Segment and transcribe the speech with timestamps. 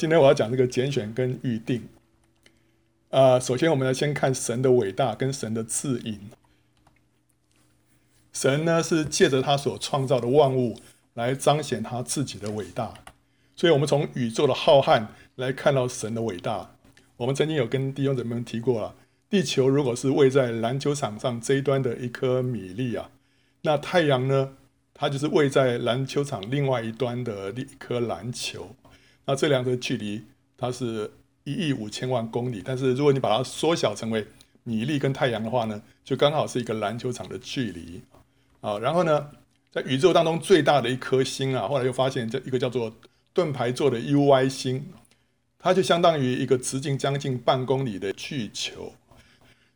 [0.00, 1.86] 今天我要讲这个拣选跟预定。
[3.10, 6.18] 啊、呃，首先我们来先看神的伟大跟神的自隐。
[8.32, 10.78] 神呢是借着他所创造的万物
[11.12, 12.94] 来彰显他自己的伟大，
[13.54, 16.70] 所以我们从宇宙的浩瀚来看到神的伟大。
[17.18, 18.94] 我们曾经有跟弟兄姊妹们提过了，
[19.28, 23.10] 地球如果是位在篮球场上这一端的一颗米粒啊，
[23.60, 24.56] 那太阳呢，
[24.94, 28.74] 它就是位在篮球场另外一端的一颗篮球。
[29.30, 30.24] 那这两个距离
[30.58, 31.08] 它是
[31.44, 34.26] 一亿五千万公里，但是如果你把它缩小成为
[34.64, 38.02] 米粒跟太阳的话呢，就刚好是一个篮球场的距离
[38.60, 38.76] 啊。
[38.80, 39.30] 然后呢，
[39.70, 42.92] 在宇宙当中最大的一颗星啊，后来又发现这一个叫做
[43.32, 44.84] 盾牌座的 UY 星，
[45.60, 48.92] 它就相当于一个直径将近半公里的巨球。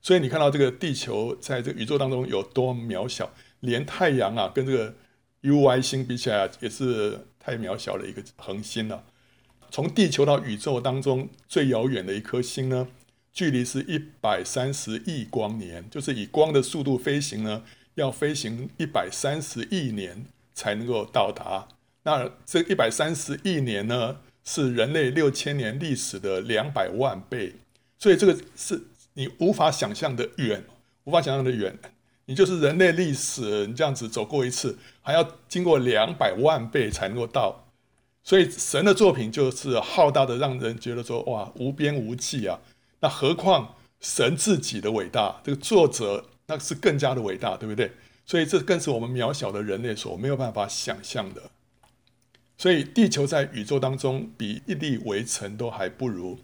[0.02, 4.92] 所以你看到这个地球在这个宇宙当中有多渺小，连太阳啊跟这个
[5.42, 9.04] UY 星比起来也是太渺小的一个恒星了。
[9.74, 12.86] 从地球到宇宙当中最遥远的一颗星呢，
[13.32, 17.64] 距离是一百三十亿光年，就是以光的速度飞行呢，
[17.96, 21.66] 要飞行一百三十亿年才能够到达。
[22.04, 27.56] 那这一百三十亿年呢，是人类六千年历史的两百万倍，
[27.98, 28.80] 所以这个是
[29.14, 30.62] 你无法想象的远，
[31.02, 31.76] 无法想象的远。
[32.26, 37.63] 你就是人类历史，你这样子走过一次，还要经过两百万倍才能够到。
[38.24, 42.58] 所以神的作品就是浩大的，让人觉得说哇，无边无际啊。
[43.00, 47.92] 那何况神自己的伟大，这个作者那是更加的伟大，对不对？
[48.24, 51.42] 所以这更是我们渺小的人类所没有办法想象的。
[52.56, 56.38] 所以地球在宇宙当中比一粒微尘都还不如，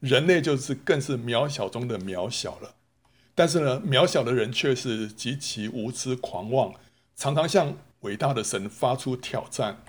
[0.00, 2.74] 人类就是更是渺小中的渺小了。
[3.34, 6.74] 但是呢，渺小的人却是极其无知狂妄，
[7.16, 9.82] 常常向伟大的神发出挑战。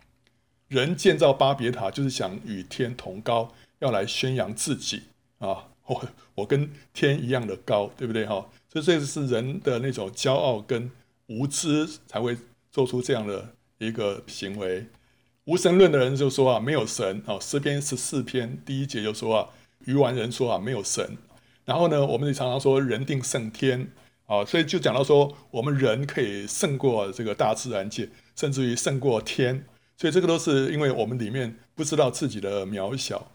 [0.73, 5.03] 人建造巴别塔，就是想与天同高，要来宣扬自己
[5.37, 5.67] 啊！
[5.85, 8.43] 我我跟天一样的高，对不对哈？
[8.71, 10.89] 所以这是人的那种骄傲跟
[11.27, 12.35] 无知才会
[12.71, 14.87] 做出这样的一个行为。
[15.45, 17.39] 无神论的人就说啊，没有神啊。
[17.39, 19.49] 诗篇十四篇第一节就说啊，
[19.85, 21.17] 愚顽人说啊，没有神。
[21.65, 23.91] 然后呢，我们也常常说人定胜天
[24.25, 29.63] 啊，所以就讲到说，我们人可以胜过这个大自然界，甚至于胜过天。
[29.95, 33.31] 所以这个都是因为我们里面不知道自己的渺小，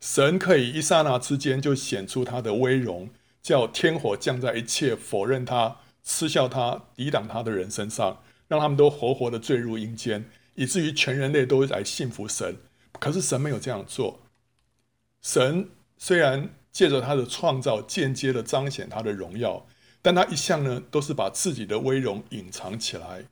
[0.00, 3.08] 神可以一刹那之间就显出他的威荣，
[3.42, 12.58] 叫天火降在一切否认他、嗤笑他、抵挡他的人身上，让他们都活活的坠入阴间，以至于全人类都来信服神。
[13.00, 14.20] 可是神没有这样做，
[15.22, 19.66] 神虽然借着他的创造间接的彰显他的荣耀，
[20.02, 23.24] 但他一向呢都是把自己的威荣隐藏起来，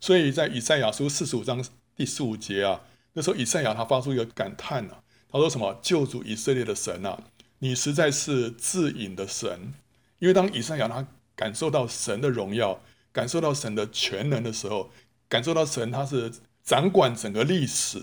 [0.00, 1.62] 所以在以赛亚书四十五章。
[1.96, 2.80] 第十五节啊，
[3.12, 5.78] 那时候以赛亚他发出一个感叹啊，他说什么？
[5.82, 7.22] 救主以色列的神啊，
[7.58, 9.74] 你实在是自隐的神。
[10.18, 12.80] 因为当以赛亚他感受到神的荣耀，
[13.12, 14.90] 感受到神的全能的时候，
[15.28, 16.32] 感受到神他是
[16.62, 18.00] 掌管整个历史、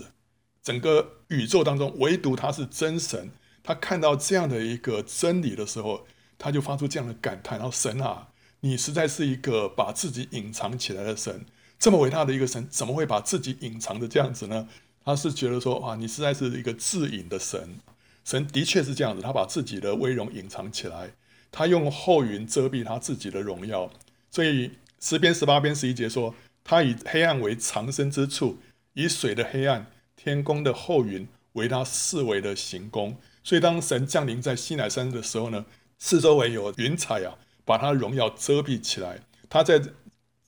[0.62, 3.30] 整个宇宙当中，唯独他是真神。
[3.62, 6.06] 他看到这样的一个真理的时候，
[6.38, 8.28] 他就发出这样的感叹：然后神啊，
[8.60, 11.44] 你实在是一个把自己隐藏起来的神。
[11.80, 14.68] 这么伟大的一个神，怎么会把自己隐藏的这样子呢？
[15.02, 17.80] 他是觉得说，哇，你实在是一个自隐的神。
[18.22, 21.14] 神的确是这样子，他把自己的威荣隐藏起来，
[21.50, 23.90] 他用厚云遮蔽他自己的荣耀。
[24.30, 28.58] 所以十篇十八篇十一节说，他以黑暗为藏身之处，
[28.92, 33.16] 以水的黑暗、天宫的厚云为他四围的行宫。
[33.42, 35.64] 所以当神降临在西乃山的时候呢，
[35.98, 39.20] 四周围有云彩啊，把他的荣耀遮蔽起来。
[39.48, 39.82] 他在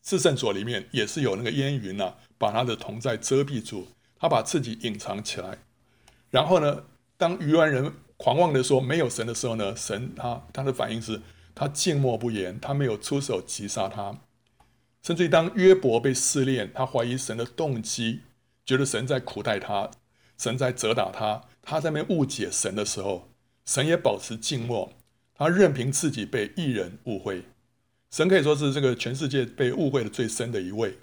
[0.03, 3.87] 至圣所里面也是有那个烟云呐、啊，把他的同在遮蔽住，
[4.19, 5.59] 他把自己隐藏起来。
[6.31, 6.85] 然后呢，
[7.17, 11.23] 当愚顽人狂妄地说没有神的时候呢，神他他的反应是
[11.55, 14.19] 他静默不言，他没有出手击杀他。
[15.03, 18.21] 甚至于当约伯被试炼，他怀疑神的动机，
[18.65, 19.91] 觉得神在苦待他，
[20.39, 23.29] 神在责打他，他在那误解神的时候，
[23.65, 24.93] 神也保持静默，
[25.35, 27.45] 他任凭自己被义人误会。
[28.13, 30.95] 神可以说是这个全世界被误会的最深的一位。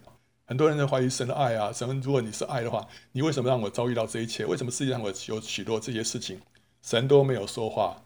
[0.46, 4.46] 很多人在怀疑神的爱啊，神，如果你是爱的话，你为什么让我遭遇到这一切？
[4.46, 6.40] 为什么世界上我有许多这些事情？
[6.84, 8.04] 神都没有说话，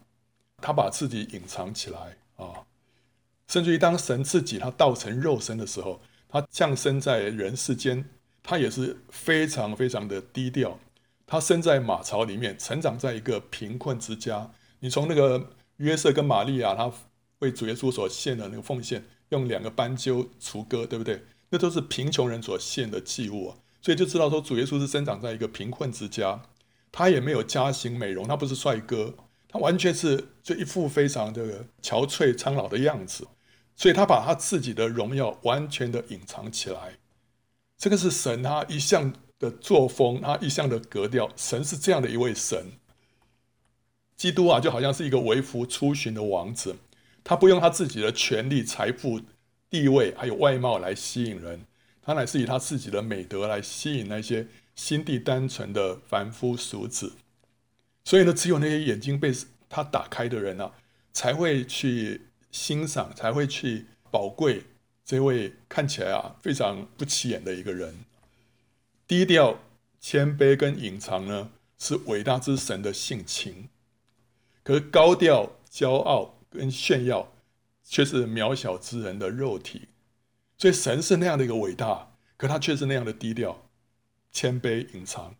[0.56, 2.64] 他把自己隐藏起来啊。
[3.48, 8.08] 甚至于当神自己他道成肉身的时候，他降生在人世间，
[8.42, 10.78] 他也是非常非常的低调。
[11.26, 14.50] 他生在马槽里面，成长在一个贫困之家。
[14.80, 16.90] 你从那个约瑟跟玛利亚，他。
[17.44, 21.22] 为主耶稣所献的那个奉献，用两个斑鸠雏鸽，对不对？
[21.50, 26.42] 那都是贫穷人所献的祭物啊，所以就知道说主耶稣是生长在一个贫困之家。
[26.90, 29.14] 他也没有家型美容，他不是帅哥，
[29.48, 33.26] 他完全是就一副非常这个憔悴苍老的样子，
[33.74, 36.98] 所以他把他自己的荣耀完全的隐藏起来。
[37.76, 41.28] 这个是神他一向的作风，他一向的格调。
[41.34, 42.72] 神是这样的一位神。
[44.16, 46.76] 基督啊，就好像是一个微服出巡的王子，
[47.24, 49.20] 他不用他自己的权力、财富、
[49.70, 51.66] 地位还有外貌来吸引人，
[52.02, 57.14] 他乃是以他自己的美德来吸引那些心地单纯的凡夫俗子。
[58.04, 59.32] 所以呢，只有那些眼睛被
[59.70, 60.70] 他打开的人啊，
[61.14, 64.62] 才会去欣赏，才会去宝贵
[65.04, 68.04] 这位看起来啊非常不起眼的一个人。
[69.06, 69.58] 低调、
[69.98, 73.68] 谦卑跟隐藏呢，是伟大之神的性情。
[74.62, 77.32] 可是高调、骄傲跟炫耀，
[77.82, 79.88] 却是渺小之人的肉体。
[80.56, 83.68] 所以神是那样的一个伟大，可他却是那样的低调、
[84.32, 85.34] 谦卑、隐藏。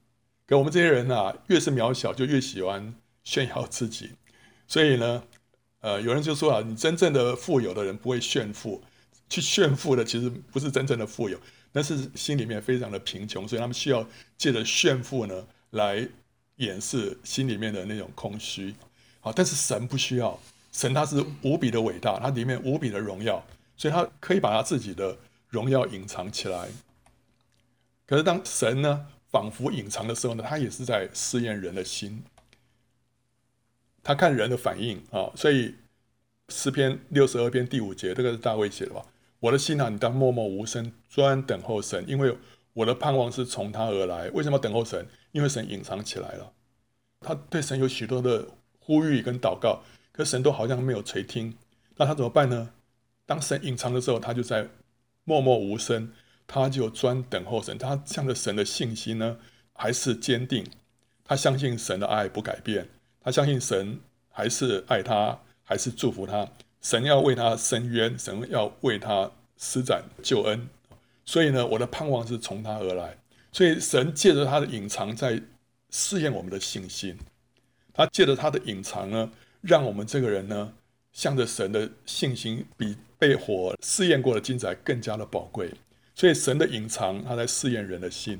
[0.46, 4.10] 可我们这些人啊，越是渺小，就越喜欢炫耀自己。
[4.66, 5.24] 所以呢，
[5.80, 8.82] 呃，有人就说啊，你真正的富有的人不会炫富，
[9.30, 11.38] 去炫富的其实不是真正的富有，
[11.72, 14.06] 那是心里面非常的贫穷，所以他们需要
[14.36, 16.06] 借着炫富呢，来
[16.56, 18.74] 掩饰心里面的那种空虚。
[19.20, 20.38] 好，但是神不需要，
[20.74, 23.40] 神他是无比的伟大，他里面无比的荣耀，
[23.76, 25.16] 所以他可以把他自己的
[25.48, 26.68] 荣耀隐藏起来。
[28.04, 32.24] 可是当神呢，仿佛隐藏的时候呢，他也是在试验人的心，
[34.02, 35.30] 他看人的反应啊。
[35.36, 35.76] 所以
[36.48, 39.06] 诗篇六十二篇第五节，这个是大卫写的吧？
[39.38, 42.36] 我的心啊，你当默默无声，专等候神，因为
[42.72, 44.28] 我的盼望是从他而来。
[44.30, 45.06] 为什么等候神？
[45.30, 46.52] 因为神隐藏起来了，
[47.20, 48.48] 他对神有许多的。
[48.86, 49.82] 呼吁跟祷告，
[50.16, 51.56] 可神都好像没有垂听，
[51.96, 52.70] 那他怎么办呢？
[53.26, 54.68] 当神隐藏的时候，他就在
[55.24, 56.12] 默默无声，
[56.46, 57.76] 他就专等候神。
[57.76, 59.38] 他向着神的信心呢，
[59.72, 60.64] 还是坚定。
[61.24, 62.88] 他相信神的爱不改变，
[63.20, 63.98] 他相信神
[64.30, 66.48] 还是爱他，还是祝福他。
[66.80, 70.68] 神要为他伸冤，神要为他施展救恩。
[71.24, 73.16] 所以呢，我的盼望是从他而来。
[73.50, 75.42] 所以神借着他的隐藏，在
[75.90, 77.18] 试验我们的信心。
[77.94, 79.30] 他借着他的隐藏呢，
[79.66, 80.72] 让我们这个人呢，
[81.12, 85.70] 向着神的信心比被火试验过的金子更加的宝贵。
[86.14, 88.38] 所以神的隐藏，他在试验人的心。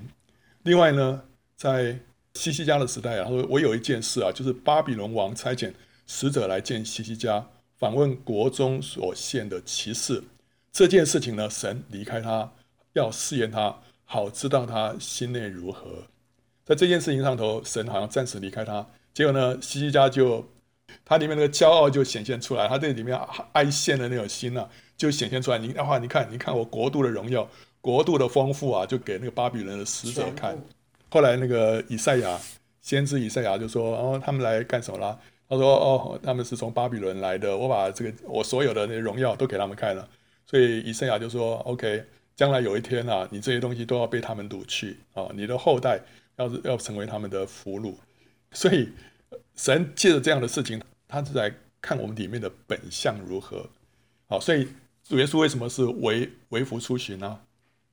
[0.62, 1.22] 另外呢，
[1.56, 1.98] 在
[2.34, 5.72] 西西家的时代啊，他说我有一件事啊，就是巴比伦王差遣
[6.06, 7.46] 使者来见西西家，
[7.78, 10.22] 访问国中所献的奇事。
[10.70, 12.52] 这件事情呢，神离开他，
[12.92, 16.04] 要试验他，好知道他心内如何。
[16.64, 18.86] 在这件事情上头，神好像暂时离开他。
[19.12, 20.48] 结果呢，西西家就
[21.04, 23.18] 他里面那个骄傲就显现出来，他这里面
[23.52, 25.58] 爱献的那种心啊，就显现出来。
[25.58, 27.48] 你的话，你看，你看我国度的荣耀，
[27.80, 30.56] 国度的丰富啊，就给那个巴比伦的使者看。
[31.10, 32.38] 后来那个以赛亚
[32.80, 35.18] 先知以赛亚就说：“哦，他们来干什么啦？”
[35.48, 40.08] 他说：“哦，他们是从巴比伦来的，我把这个我所有的那荣耀都给他们看了。”
[40.46, 42.04] 所以以赛亚就说：“OK，
[42.34, 46.00] 将来有一天啊，你这些东西都要被他们掳去啊，你的后代
[46.36, 47.94] 要是要成为他们的俘虏。”
[48.52, 48.88] 所以，
[49.56, 53.68] 神借着这样的事情，他是在看我们里面的本相如何。
[54.26, 54.68] 好，所以
[55.02, 57.40] 主耶稣为什么是为为福出巡呢？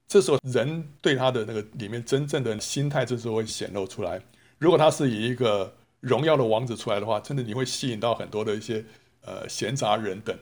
[0.08, 4.22] 这时候人对他的那个里面真正的心态，这时候会显露出来。
[4.58, 8.84] 如果他是以一个荣耀的王子出来的话，真的你会吸引到很多的一些
[9.22, 10.38] 呃闲杂人等，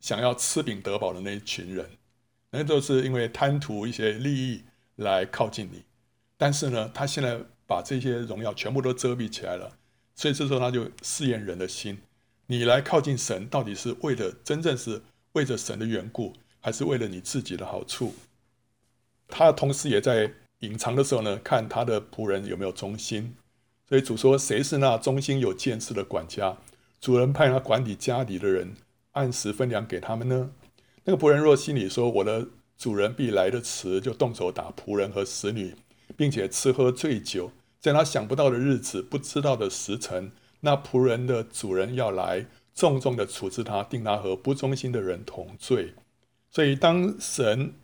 [0.00, 1.88] 想要吃饼得饱的那一群人，
[2.50, 4.62] 那都是因为贪图一些利益
[4.96, 5.84] 来靠近你。
[6.36, 7.40] 但是呢，他现在。
[7.68, 9.76] 把这些荣耀全部都遮蔽起来了，
[10.18, 11.96] 所以这时候他就试验人的心：
[12.48, 15.00] 你来靠近神，到底是为了真正是
[15.34, 18.12] 为着神的缘故，还是为了你自己的好处？
[19.28, 23.36] 他同时也在隐藏的时候呢，看他的仆人有没有忠心。
[23.88, 26.58] 所以主说：“谁是那忠心有见识的管家？
[27.00, 28.74] 主人派他管理家里的人，
[29.12, 30.50] 按时分粮给他们呢？
[31.04, 35.76] 那个仆人若心里说：我的主人必来的迟，就动手打仆人和使女，
[36.16, 45.94] 并且吃喝醉酒。”在他想不到的日子，不知道的时辰，那仆人的主人要来，重重的处置他，定他和不忠心的人同罪。
[46.50, 47.74] 所以，当神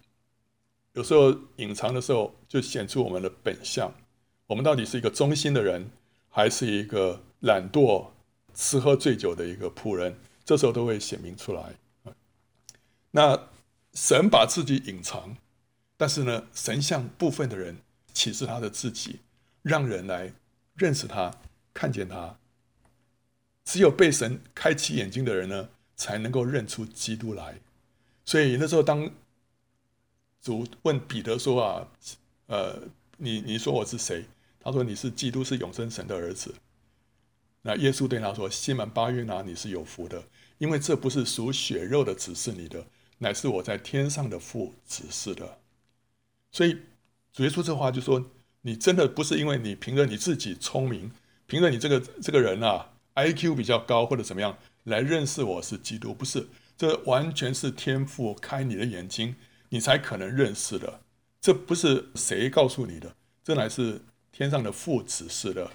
[0.95, 3.93] 有时候隐藏的时候，就显出我们的本相。
[4.47, 5.91] 我们到底是一个忠心的人，
[6.29, 8.09] 还是一个懒惰、
[8.55, 10.19] 吃喝醉酒的一个仆人？
[10.45, 11.75] 这时候都会显明出来。
[13.13, 13.49] 那
[13.93, 15.37] 神把自己隐藏，
[15.97, 17.79] 但是呢，神像部分的人
[18.13, 19.21] 启示他的自己。
[19.64, 20.33] 让人来
[20.76, 21.35] 认识他，
[21.73, 22.38] 看见他。
[23.64, 27.59] 只有被神开启眼睛的人呢，才能够认出基督来。
[28.26, 29.11] 所以那时候，当
[30.42, 31.88] 主问彼得说：“啊，
[32.47, 32.83] 呃，
[33.16, 34.26] 你你说我是谁？”
[34.61, 36.54] 他说你是基督，是永生神的儿子。
[37.62, 40.23] 那耶稣对他说：“西门巴约拿，你是有福的，
[40.59, 42.87] 因为这不是属血肉的指示你的，
[43.18, 45.59] 乃是我在天上的父指示的。”
[46.52, 46.78] 所以
[47.33, 48.30] 主耶稣这话就说
[48.66, 51.11] ：“你真的不是因为你凭着你自己聪明，
[51.47, 59.37] 凭着你这个这个人啊，IQ 比较高或者怎么样来认识我是基督，不是，这完全是天父开你的眼睛，
[59.68, 61.00] 你才可能认识的。
[61.42, 64.00] 这不是谁告诉你的，这乃是
[64.33, 65.71] 天上的父指示的。”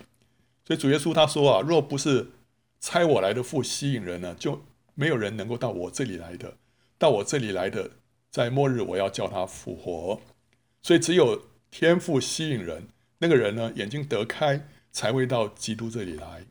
[0.66, 2.28] 所以主耶稣他说啊，若不是
[2.80, 4.64] 差我来的父吸引人呢，就
[4.96, 6.58] 没有人能够到我这里来的。
[6.98, 7.92] 到我这里来的，
[8.32, 10.20] 在末日我要叫他复活。
[10.82, 12.88] 所以只有天赋吸引人，
[13.20, 16.46] 那个人呢，眼睛得开，才会到基督这里来。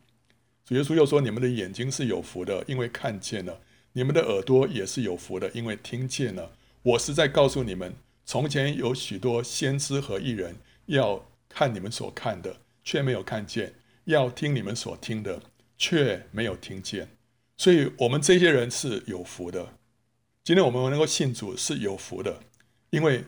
[0.64, 3.60] 主耶稣又说：你们的眼睛是有福的，因为看见了；
[3.92, 6.52] 你们的耳朵也是有福的，因为听见了。
[6.82, 7.94] 我实在告诉你们，
[8.24, 10.56] 从前有许多先知和艺人
[10.86, 13.74] 要看你们所看的，却没有看见。
[14.04, 15.42] 要听你们所听的，
[15.76, 17.08] 却没有听见，
[17.58, 19.74] 所以我们这些人是有福的。
[20.42, 22.40] 今天我们能够信主是有福的，
[22.88, 23.22] 因为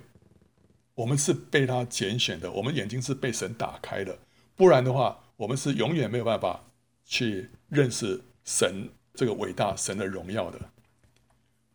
[1.01, 4.19] 我们是被他拣选的，我们眼睛是被神打开的。
[4.55, 6.65] 不然的话，我们是永远没有办法
[7.05, 10.59] 去认识神这个伟大神的荣耀的。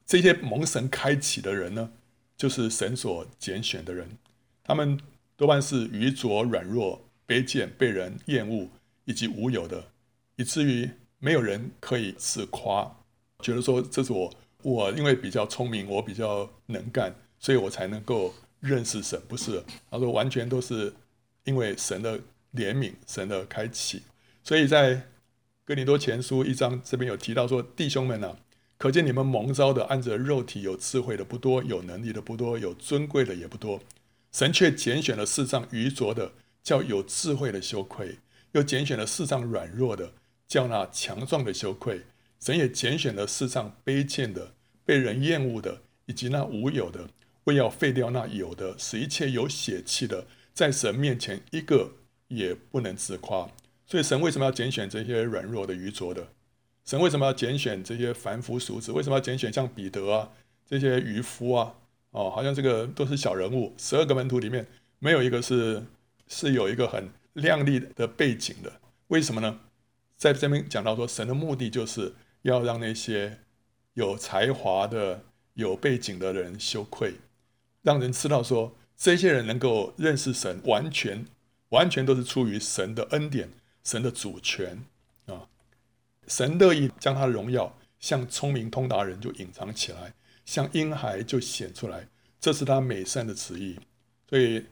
[0.05, 1.91] 这些蒙神开启的人呢，
[2.37, 4.07] 就是神所拣选的人，
[4.63, 4.99] 他们
[5.35, 8.69] 多半是愚拙、软弱、卑贱、被人厌恶。
[9.07, 9.91] 以及无有的，
[10.35, 10.89] 以至于
[11.19, 12.91] 没有人可以自夸，
[13.41, 18.33] 觉得说这是我我因为比较聪明，我比较能干，所以我才能够
[18.65, 19.21] 认识神。
[19.27, 20.93] 不是，他说完全都是
[21.43, 22.19] 因为神的
[22.53, 24.01] 怜悯，神的开启。
[24.43, 25.07] 所以在
[25.63, 28.37] 哥林多前书一章这边有提到说，弟兄们啊，
[28.77, 33.79] 可见你们蒙召的，按着肉体有智慧的不多，有能力的不多，有尊贵的也不多，
[34.31, 38.19] 神却拣选了世上愚拙的，叫有智慧的羞愧。
[38.51, 40.13] 又拣选了世上软弱的，
[40.47, 41.97] 叫那强壮的羞愧；
[42.39, 44.53] 神也拣选了世上卑贱的、
[44.85, 47.09] 被人厌恶的，以及那无有的，
[47.45, 51.93] 为要废掉那有的，使一切有血气的，在神面前一个
[52.27, 53.49] 也不能自夸。
[53.87, 56.27] 所以神为什么要拣选这些软弱的、愚拙的？
[56.83, 58.91] 神为什么要拣选这些凡夫俗子？
[58.91, 60.29] 为什么要拣选像彼得啊
[60.67, 61.73] 这些渔夫啊？
[62.11, 63.73] 哦，好像这个都是小人物。
[63.77, 64.67] 十二个门徒里面
[64.99, 65.83] 没有一个是
[66.27, 67.09] 是有一个很。
[67.35, 68.71] 亮丽的背景的，
[69.07, 69.59] 为什么呢？
[70.15, 73.39] 在这边讲到说，神的目的就是要让那些
[73.95, 75.21] 有才华的、
[75.55, 77.15] 有背景的人羞愧，
[77.85, 81.23] 让人知道说，这些人能够认识神，完全、
[81.69, 83.51] 完全都是出于神的恩典、
[83.83, 84.83] 神的主权
[85.27, 85.47] 啊！
[86.27, 90.15] 神乐意将他的荣耀向聪明通达人就隐藏起来，
[90.45, 92.07] 向婴孩就显出来，
[92.39, 93.77] 这是他美善的旨意。
[94.27, 94.65] 所以，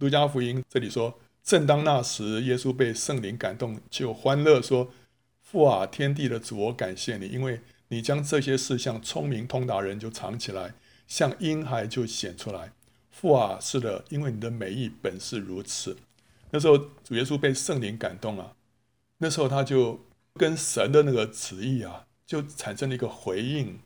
[0.00, 1.18] 路加福音这里说。
[1.44, 4.92] 正当那时，耶稣被圣灵感动，就欢乐说
[5.40, 10.74] ：“父啊，天地的主，我感谢你，因为你将这些事向聪明通达人就藏起来，
[11.08, 12.70] 像婴孩就显出来。
[13.10, 15.96] 父啊，是的，因为你的美意本是如此。”
[16.50, 18.54] 那时候主耶稣被圣灵感动了，
[19.18, 20.00] 那时候他就
[20.34, 23.80] 跟神的那个旨意啊，就产生了一个回应。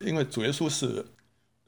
[0.00, 1.06] 因为主耶稣是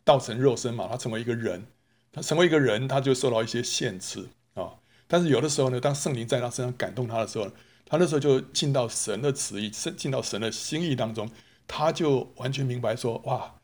[0.05, 1.65] 道成肉身嘛，他成为一个人，
[2.13, 4.75] 他成为一个人，他就受到一些限制啊。
[5.07, 7.51] 但是有的时候呢，当圣灵在他身上感动他的时候，
[7.87, 11.31] 他那时候就进到神的旨意，进到神的心意当中，
[11.67, 13.55] 他就完全明白说：哇，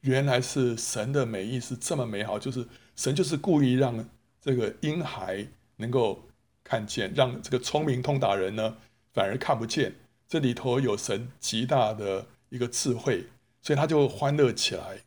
[0.00, 2.66] 原来是神的美意是这么美好，就是
[2.96, 4.08] 神就是故意让
[4.40, 6.26] 这个婴孩能够
[6.64, 8.76] 看见，让这个聪明通达人呢
[9.12, 9.94] 反而看不见，
[10.28, 13.26] 这里头有神极大的一个智慧，
[13.60, 15.00] 所以他就欢乐起来。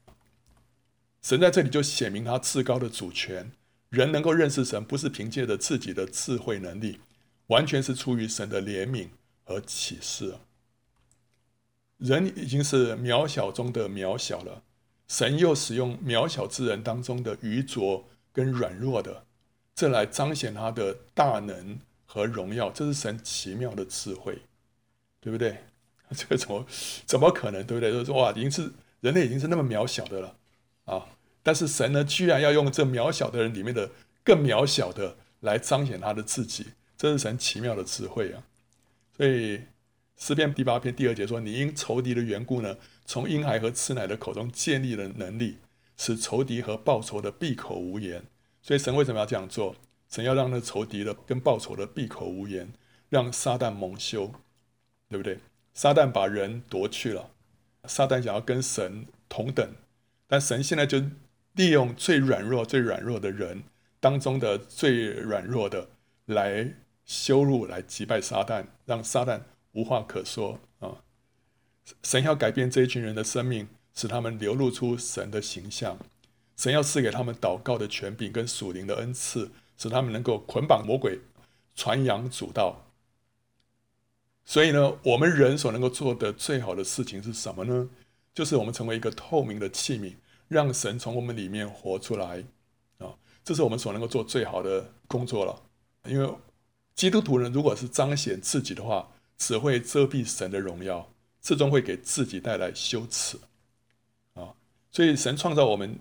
[1.22, 3.52] 神在这里就显明他至高的主权。
[3.90, 7.00] 人能够认识神，不是凭借着自己的智慧能力，
[7.48, 9.08] 完全是出于神的怜悯
[9.44, 10.36] 和启示。
[11.98, 14.64] 人已经是渺小中的渺小了，
[15.08, 19.26] 神又使用渺小之人当中的愚拙跟软弱的，
[19.76, 22.70] 这来彰显他的大能和荣耀。
[22.72, 24.42] 这是神奇妙的智慧，
[25.20, 25.58] 对不对？
[26.16, 26.66] 这个怎么
[27.06, 27.66] 怎么可能？
[27.66, 27.92] 对不对？
[27.92, 30.36] 就是说哇，已经是人类已经是那么渺小的了
[30.86, 31.06] 啊！
[31.42, 33.90] 但是神呢，居然要用这渺小的人里面的
[34.24, 36.68] 更渺小的来彰显他的自己，
[36.98, 38.44] 这是神奇妙的智慧啊！
[39.18, 39.62] 所以
[40.16, 45.58] 诗篇第八篇第二节说：“你因仇敌的缘故呢，从婴孩和吃奶的口中建立了能力，
[45.98, 48.24] 使仇敌和报仇的闭口无言。”
[48.62, 49.76] 所以神为什么要这样做？
[50.10, 52.74] 神要让那仇敌的跟报仇的闭口无言，
[53.10, 54.32] 让撒旦蒙羞，
[55.10, 55.40] 对不对？
[55.74, 57.32] 撒旦把人夺去了，
[57.86, 59.68] 撒旦想要跟神同等，
[60.28, 61.02] 但神现在就。
[61.56, 63.62] 利用最软弱、最软弱的人
[64.00, 65.88] 当中的最软弱的，
[66.26, 66.74] 来
[67.06, 69.40] 羞辱、来击败撒旦，让撒旦
[69.74, 71.04] 无话可说啊！
[72.04, 75.98] 神要改变这一群人的生命，使他们流露出神的形象。
[76.56, 81.20] 神要赐给他们祷告的权柄跟属灵的恩赐，使他们能够捆绑魔鬼，
[81.75, 82.86] 传扬主道。
[84.46, 87.90] 所以呢，我们人所能够做的最好的事情是什么呢？
[88.34, 90.16] 就是我们成为一个透明的器皿，
[90.48, 92.44] 让神从我们里面活出来
[92.98, 93.16] 啊！
[93.44, 95.62] 这是我们所能够做最好的工作了。
[96.10, 96.34] 因为
[96.96, 101.12] 基督徒人如果是彰显自己的话，只会遮蔽神的荣耀，
[101.44, 103.38] 最终会给自己带来羞耻
[104.34, 104.56] 啊！
[104.92, 106.00] 所以神创造我们，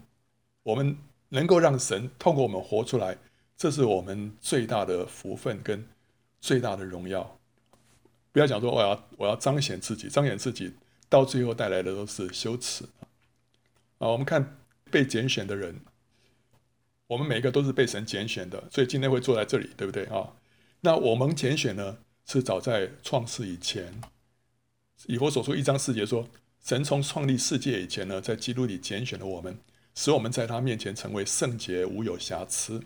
[0.62, 0.96] 我们
[1.28, 3.18] 能够让神透过我们活出来，
[3.56, 5.84] 这是我们最大的福分跟
[6.40, 7.38] 最大的荣耀。
[8.30, 10.72] 不要讲说我要我要彰显自己，彰显自己。
[11.08, 12.86] 到最后带来的都是羞耻
[13.98, 14.08] 啊！
[14.08, 14.56] 我们看
[14.90, 15.78] 被拣选的人，
[17.06, 20.32] 我们每一个都是被神拣选的，所以今天会坐在这里，对不对啊？
[20.80, 24.00] 那我们拣选呢，是早在创世以前。
[25.06, 26.28] 以弗所书一章四节说，
[26.64, 29.56] 神从创立世界以前呢，在基督里拣选了我们，
[29.94, 32.80] 使我们在他面前成为圣洁，无有瑕疵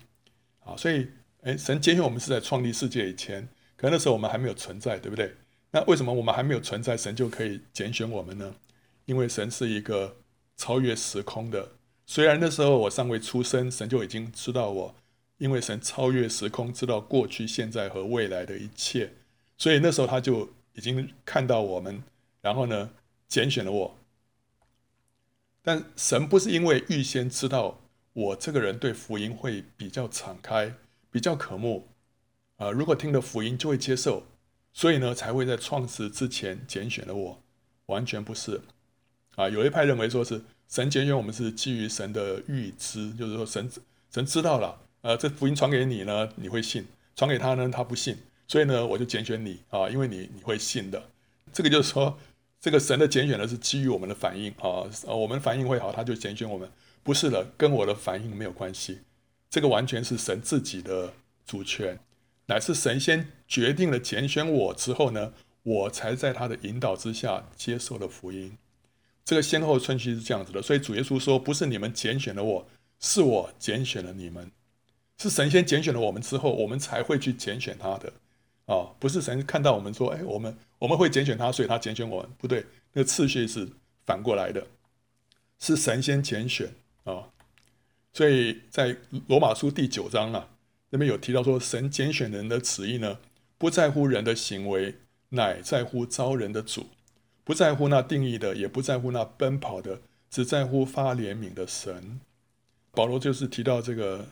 [0.65, 0.75] 啊！
[0.77, 1.07] 所以，
[1.43, 3.47] 哎，神拣选我们是在创立世界以前，
[3.77, 5.35] 可能那时候我们还没有存在，对不对？
[5.73, 8.55] 那为什么我们还没有存在，神就可以拣选我们呢？
[9.05, 10.17] 因为神是一个
[10.57, 11.73] 超越时空的。
[12.07, 14.95] 虽然那时候我尚未出生，神就已经知道我，
[15.37, 19.13] 因为神超越时空，知道过去、现在和未来的一切，
[19.59, 22.03] 所以那时候他就已经看到我们，
[22.41, 22.91] 然后呢，
[23.27, 23.97] 拣选了我。
[25.63, 27.81] 但神不是因为预先知道
[28.13, 30.73] 我这个人对福音会比较敞开、
[31.11, 31.89] 比较渴慕
[32.57, 34.23] 啊，如果听了福音就会接受。
[34.73, 37.43] 所以呢，才会在创世之前拣选了我，
[37.87, 38.61] 完全不是
[39.35, 39.49] 啊。
[39.49, 43.71] 有一派认为说是神拣选我们是基于神的预知，就是说神
[44.11, 48.19] 神知道了，呃，这福音传给你呢，你会信；传给他呢，他不信。
[48.49, 51.11] 所以呢，我就拣选你啊，因为你你会信的。
[51.53, 52.19] 这个就是说，
[52.61, 56.71] 这个神的拣选呢是基于我们的反应啊，我们反应会好，他就拣选我们。
[57.03, 58.99] 不是的，跟我的反应没有关系，
[59.49, 61.15] 这个完全是神自己的
[61.47, 61.99] 主权。
[62.47, 65.33] 乃是神先决定了拣选我之后呢，
[65.63, 68.57] 我才在他的引导之下接受了福音。
[69.25, 72.69] 这个先后顺序是这样子的，所以主耶稣说：“不是你们拣选了我，
[73.01, 74.51] 是我拣选了你们。
[75.19, 78.13] 是神先拣选了我们之后，我们才会去拣选他的。
[78.67, 82.31] 啊，不是神看到我们说，哎，我们我们会拣选他，所以他拣选我们。
[82.39, 83.69] 不对，那个次序是
[84.05, 84.67] 反过来的，
[85.59, 86.75] 是神先拣选
[87.05, 87.31] 啊。
[88.13, 90.51] 所以在罗马书第九章啊。”
[90.91, 93.19] 那边有提到说，神拣选人的旨意呢，
[93.59, 94.95] 不在乎人的行为，
[95.31, 96.85] 乃在乎招人的主；
[97.43, 100.01] 不在乎那定义的，也不在乎那奔跑的，
[100.31, 102.21] 只在乎发怜悯的神。
[102.93, 104.29] 保罗就是提到这个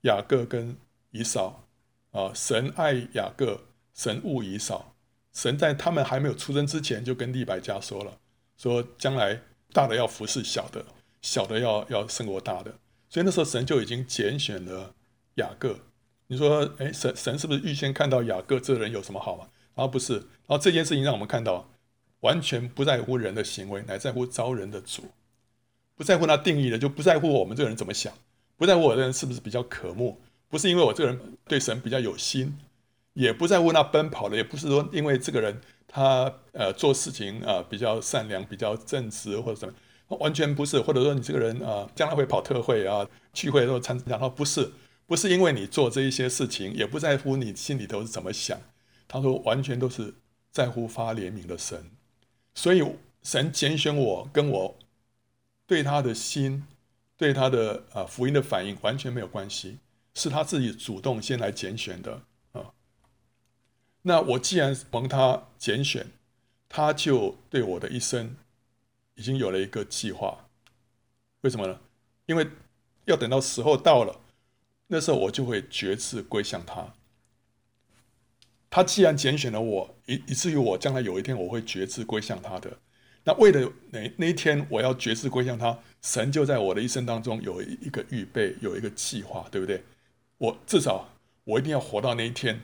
[0.00, 0.74] 雅各跟
[1.10, 1.68] 以扫
[2.12, 4.94] 啊，神爱雅各，神恶以扫。
[5.32, 8.18] 神在他们还没有出生之前，就跟利百加说了，
[8.56, 10.84] 说将来大的要服侍小的，
[11.20, 12.74] 小的要要胜过大的。
[13.08, 14.94] 所以那时候神就已经拣选了。
[15.36, 15.74] 雅各，
[16.26, 19.48] 你说，哎，神神是不是预先看到雅各这人有什么好啊？
[19.74, 21.70] 然后不是，然后这件事情让我们看到，
[22.20, 25.04] 完全不在乎人的行为，乃在乎招人的主，
[25.96, 28.12] 不在乎那定义的，就不在乎我们这个人怎么想，
[28.58, 30.20] 不在乎我这人是不是比较可慕，
[30.52, 32.54] 不是因为我这个人对神比较有心，
[33.14, 44.70] 也不在乎那奔跑的，也不是说因为这个人他呃做事情啊、呃、比较善良、比较正直或者什么，完全不是，或者说你这个人啊、呃、将来会跑特会啊聚会的时候参加，他不是。
[45.04, 48.58] 不是因为你做这一些事情，也不在乎你心里头是怎么想。
[49.08, 50.14] 他说，完全都是
[50.50, 51.90] 在乎发怜悯的神。
[52.54, 52.82] 所以
[53.22, 54.76] 神拣选我，跟我
[55.66, 56.64] 对他的心，
[57.18, 59.78] 对他的啊福音的反应完全没有关系，
[60.14, 62.22] 是他自己主动先来拣选的
[62.52, 62.72] 啊。
[64.02, 66.06] 那我既然蒙他拣选，
[66.68, 68.36] 他就对我的一生
[69.14, 70.48] 已经有了一个计划。
[71.42, 71.80] 为什么呢？
[72.26, 72.48] 因为
[73.04, 74.20] 要等到时候到了。
[74.88, 76.92] 那时候我就会决志归向他。
[78.68, 82.78] 他既然拣选了我，以以至于我将来有一天我会决志归向他的。
[83.24, 89.82] 那为了哪那一天我要决志归向他，神就在我的一生当中有一个预备，有一个计划，对不对？
[90.42, 91.08] 我至少
[91.44, 92.60] 我一定要活到那一天，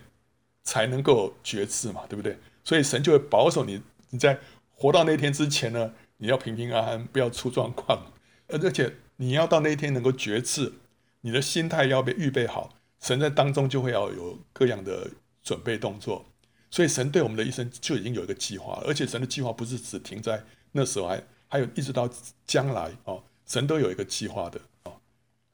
[0.64, 2.36] 才能够决志嘛，对不对？
[2.64, 8.12] 所以神就会保守你，你在活到那天之前呢，你要平平安安，不要出状况，
[8.48, 10.72] 而而且你要到那一天能够决志。
[11.20, 15.08] 你的心态要被预备好，神在当中就会要有各样的
[15.42, 16.24] 准备动作，
[16.70, 22.08] 所以神对我们的一生就已经有一个计划，而且神的计划不是只停在那时候，还还有一直到
[22.44, 25.00] 将来哦，神都有一个计划的哦，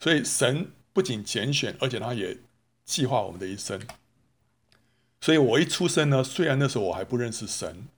[0.00, 2.38] 所以神不仅拣选，而且他也
[2.86, 3.78] 计划我们的一生
[5.20, 7.88] 所以我一出生呢，虽然那时候我还不认识神，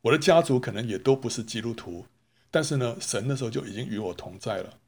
[0.00, 2.06] 我的家族可能也都不是基督徒，
[2.50, 4.78] 但是呢，神那时候就已经与我同在了，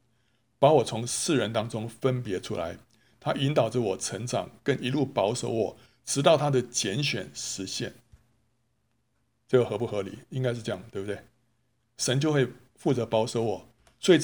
[0.59, 2.79] 把我从世人当中分别出来，
[3.21, 7.95] 他引导着我成长，跟一路保守我，直到他的拣选实现。
[9.47, 10.21] 这个合不合理？
[10.31, 11.23] 应该是这样，对不对？
[11.99, 13.69] 神就会负责保守我，
[13.99, 14.21] 所以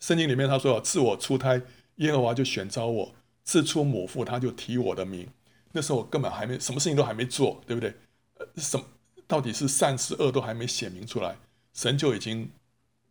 [0.00, 1.60] 圣经里面他说：“自我出胎，
[1.98, 5.28] 耶和华就选召我；自出母腹，他就提我的名。”
[5.72, 7.94] 那时候我根本还没什么事情都还没做，对不对？
[8.38, 8.84] 呃什么
[9.26, 11.36] 到底是善是恶都还没显明出来，
[11.74, 12.50] 神就已经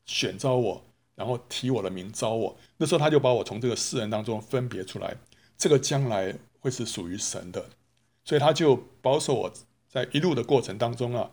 [0.06, 0.84] 选召我，
[1.16, 2.58] 然后提我的名召我。
[2.78, 5.16] 那时候他就把我从这个世人当中分别出来，
[5.58, 7.70] 这个将来会是属于神的，
[8.26, 9.54] 所以他就保守我。
[9.90, 11.32] 在一路的过程当中啊，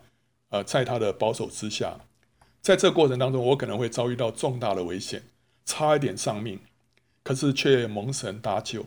[0.51, 1.99] 呃，在他的保守之下，
[2.63, 5.25] 在这个过程当中，我可能会遭遇到重大的危险，
[5.65, 6.61] 差一点丧命，
[7.25, 8.87] 可是却蒙神搭救。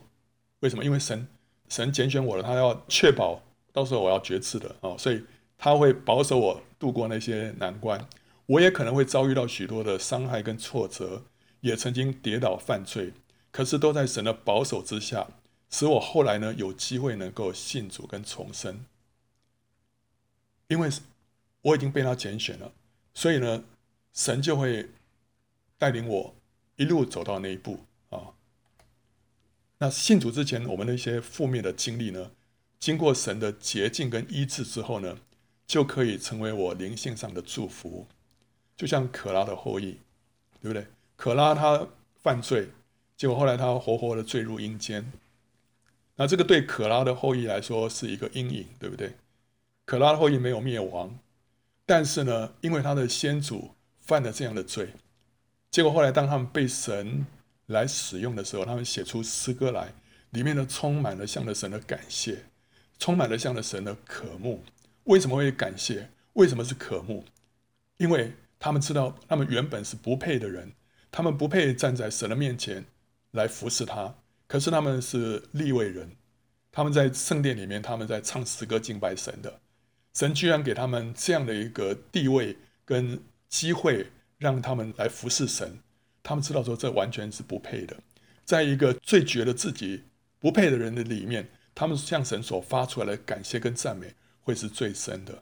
[0.62, 0.86] 为什么？
[0.86, 1.28] 因为神
[1.68, 3.42] 神拣选我了，他要确保
[3.74, 5.22] 到时候我要决志的啊，所以
[5.58, 8.08] 他会保守我度过那些难关。
[8.46, 11.24] 我也可能会遭遇到许多的伤害跟挫折，
[11.60, 13.12] 也曾经跌倒犯罪，
[13.52, 15.28] 可是都在神的保守之下，
[15.70, 18.86] 使我后来呢有机会能够信主跟重生。
[20.70, 20.90] 因为
[21.62, 22.72] 我已经被他拣选了，
[23.14, 23.64] 所以呢，
[24.14, 24.90] 神就会
[25.78, 26.34] 带领我
[26.78, 27.80] 一路走到那一步。
[29.80, 32.32] 那信主之前，我们那些负面的经历呢，
[32.80, 35.18] 经过神的洁净跟医治之后呢，
[35.68, 38.08] 就可以成为我灵性上的祝福。
[38.76, 39.98] 就像可拉的后裔，
[40.62, 40.86] 对不对？
[41.16, 41.88] 可拉他
[42.22, 42.70] 犯罪，
[43.16, 45.12] 结果后来他活活的坠入阴间。
[46.16, 49.14] 那这个对可拉的后裔来说是一个阴影，对不对？
[49.86, 51.18] 可拉的后裔没有灭亡，
[51.86, 54.90] 但是呢，因为他的先祖犯了这样的罪，
[55.72, 57.26] 结果后来当他们被神
[57.68, 59.94] 来使用的时候，他们写出诗歌来，
[60.32, 62.46] 里面呢充满了向着神的感谢，
[63.00, 64.64] 充满了向着神的渴慕。
[65.06, 66.10] 为什么会感谢？
[66.34, 67.24] 为什么是渴慕？
[67.98, 70.74] 因为他们知道他们原本是不配的人，
[71.12, 72.86] 他们不配站在神的面前
[73.32, 74.16] 来服侍他，
[74.48, 76.16] 可是他们是立位人，
[76.72, 79.60] 他们在圣殿里面，他们在唱诗歌敬拜神的。
[80.14, 85.80] 神居然给他们这样的一个地位跟机会，让他们来服侍神。
[86.28, 87.96] 他们知道说，这完全是不配的。
[88.44, 90.04] 在一个最觉得自己
[90.40, 95.42] 不配的人的里面，他们向神所发出来的感谢跟赞美会是最深的。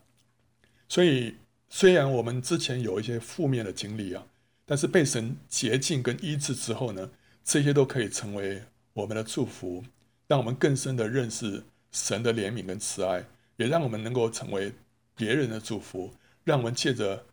[0.87, 1.37] 所以，
[1.69, 4.27] 虽然我们之前有一些负面的经历啊，
[4.63, 7.09] 但是被神洁净跟医治之后呢，
[7.43, 8.61] 这些都可以成为
[8.93, 9.83] 我们的祝福，
[10.27, 13.25] 让我们更深的认识神的怜悯跟慈爱。
[13.57, 14.71] 也让我们能够成为
[15.15, 17.25] 别人的祝福，让我们借着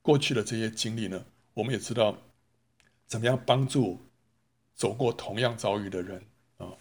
[0.00, 2.16] 过去的这些经历呢，我们也知道
[3.06, 4.00] 怎么样帮助
[4.74, 6.24] 走过同样遭遇的人
[6.58, 6.72] 啊。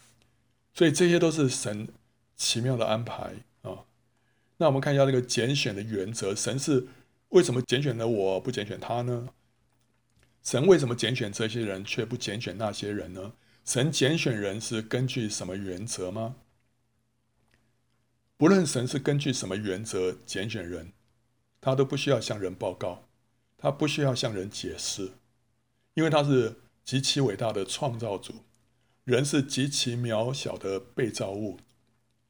[0.73, 1.87] 所以这些都是神
[2.35, 3.85] 奇妙的安排啊。
[4.57, 6.87] 那我们看一下这个拣选的原则，神是
[7.29, 9.29] 为什么拣选了我不拣选他呢？
[10.43, 13.33] 神为什么拣选这些人却不拣选那些人呢？
[13.63, 16.35] 神拣选人是根据什么原则吗？
[18.35, 20.91] 不论神是根据什么原则拣选人，
[21.61, 23.03] 他都不需要向人报告，
[23.57, 25.11] 他不需要向人解释，
[25.93, 28.43] 因为他是极其伟大的创造主，
[29.03, 31.59] 人是极其渺小的被造物，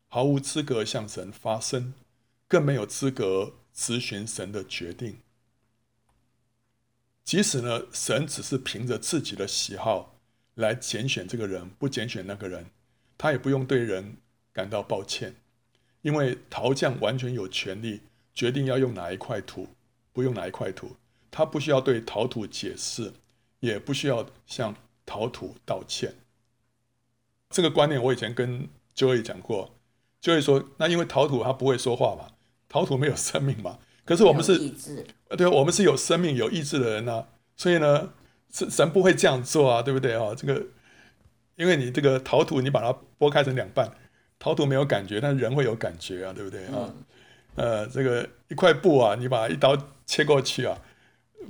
[0.08, 1.94] 毫无资格向神发声，
[2.48, 5.18] 更没有资格质询神的决定。
[7.24, 10.20] 即使呢，神只是凭着自己的喜好
[10.56, 12.66] 来拣选这个人，不拣选那个人，
[13.18, 14.18] 他也不用对人
[14.52, 15.36] 感到抱歉。
[16.02, 18.02] 因为陶匠完全有权利
[18.34, 19.70] 决定要用哪一块土，
[20.12, 20.98] 不用哪一块土，
[21.32, 23.14] 他不需要对陶土解释，
[23.64, 26.14] 也不需要向陶土道歉。
[27.50, 29.74] 这个观念我以前跟 Joey 讲过
[30.22, 32.28] ，Joey 说，那因为陶土它不会说话嘛，
[32.68, 34.58] 陶土没有生命嘛，可是我们是，
[35.38, 38.12] 对，我们是有生命有意志的人呢、啊，所以呢，
[38.52, 40.36] 神神不会这样做啊，对不对啊？
[40.36, 40.62] 这个，
[41.56, 43.90] 因为你这个陶土，你把它剥开成两半。
[44.40, 46.94] 陶土没有感觉，但人会有感觉啊，对不对啊？
[47.56, 50.78] 嗯、呃，这个一块布啊，你把一刀切过去啊，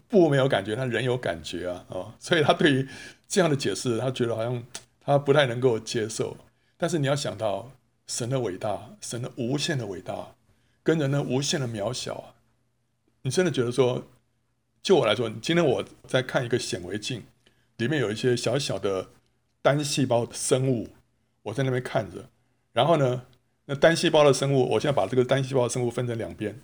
[0.08, 2.88] 布没有感觉，他人有感觉啊，哦，所以他对于
[3.28, 4.64] 这样的解释，他觉得好像
[5.02, 6.38] 他不太能够接受。
[6.78, 7.72] 但是你要想到
[8.08, 10.36] 神的伟大，神的无限的伟大，
[10.84, 12.36] 跟人的无限的渺小，
[13.22, 14.04] 你真的觉得说，
[14.82, 17.24] 就我来说，今天我在看一个显微镜，
[17.78, 19.08] 里面有一些小小的
[19.62, 20.90] 单细胞的生物，
[21.44, 22.26] 我在那边看着。
[22.74, 23.24] 然后呢，
[23.66, 26.60] 那单细胞的生物，我现在把这个单细胞生物分成两边，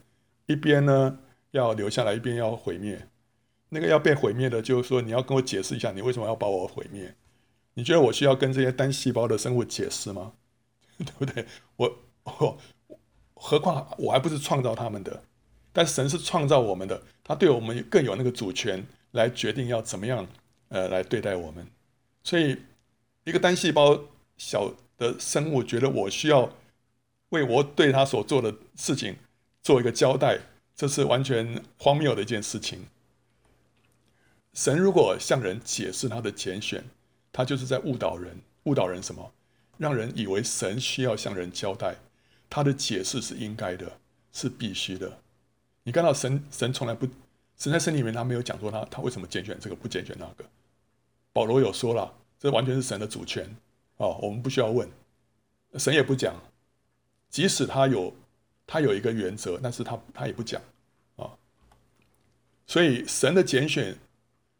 [0.48, 1.20] 一边呢
[1.52, 3.08] 要留下来，一边要毁灭。
[3.70, 7.16] 那个要被毁灭的，就是说你要跟我解释一下，你为什么要把我毁灭？
[7.76, 10.34] 你觉得我需要跟这些单细胞的生物解释吗？
[10.98, 11.46] 对不对？
[11.78, 12.58] 我我
[13.36, 15.24] 何况我还不是创造他们的，
[15.72, 20.28] 但神是创造我们的，他对我们更有那个主权来决定要怎么样
[20.68, 21.66] 呃来对待我们。
[22.24, 22.58] 所以，
[23.24, 23.98] 一个单细胞
[24.38, 26.54] 小的生物觉得我需要
[27.30, 29.16] 为我对他所做的事情
[29.62, 30.38] 做一个交代，
[30.76, 32.86] 这是完全荒谬的一件事情。
[34.54, 36.84] 神如果向人解释他的拣选，
[37.32, 38.38] 他就是在误导人。
[38.64, 39.32] 误导人什么？
[39.78, 41.96] 让人以为神需要向人交代，
[42.50, 44.00] 他的解释是应该的，
[44.34, 45.20] 是必须的。
[45.84, 47.08] 你看到神，神从来不，
[47.58, 50.44] 神在圣经里面他没有讲说他他为什么拣选这个不拣选那个。
[51.32, 53.50] 保罗有说了，这完全是神的主权
[53.96, 54.88] 哦，我们不需要问。
[55.76, 56.36] 神也不讲，
[57.30, 58.14] 即使他有
[58.68, 60.62] 他有一个原则，但是他他也不讲
[61.16, 61.38] 啊、哦。
[62.68, 63.98] 所以神的拣选，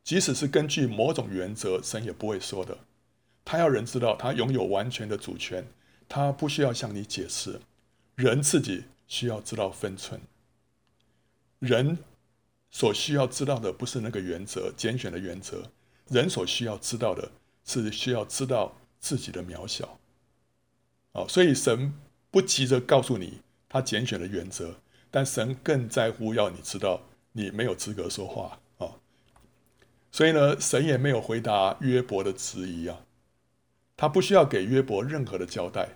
[0.04, 2.78] 即使是根据某种原则，神也不会说的。
[3.46, 5.66] 他要人知道，他拥有完全的主权，
[6.08, 7.60] 他不需要向你解释。
[8.16, 10.20] 人自己需要知道分寸。
[11.60, 11.98] 人
[12.72, 15.72] 所需要知道的不是那个原则，拣选的原则。
[16.10, 17.32] 人所需要知道的
[17.64, 20.00] 是需要知道自己的渺小。
[21.14, 21.94] 哦，所以神
[22.32, 24.76] 不急着告诉你他拣选的原则，
[25.10, 28.60] 但神更在乎要你知道你没有资格说话。
[30.12, 33.02] 所以呢，神也没有回答约伯的质疑啊。
[33.96, 35.90] 他不需要给约伯任何的交代，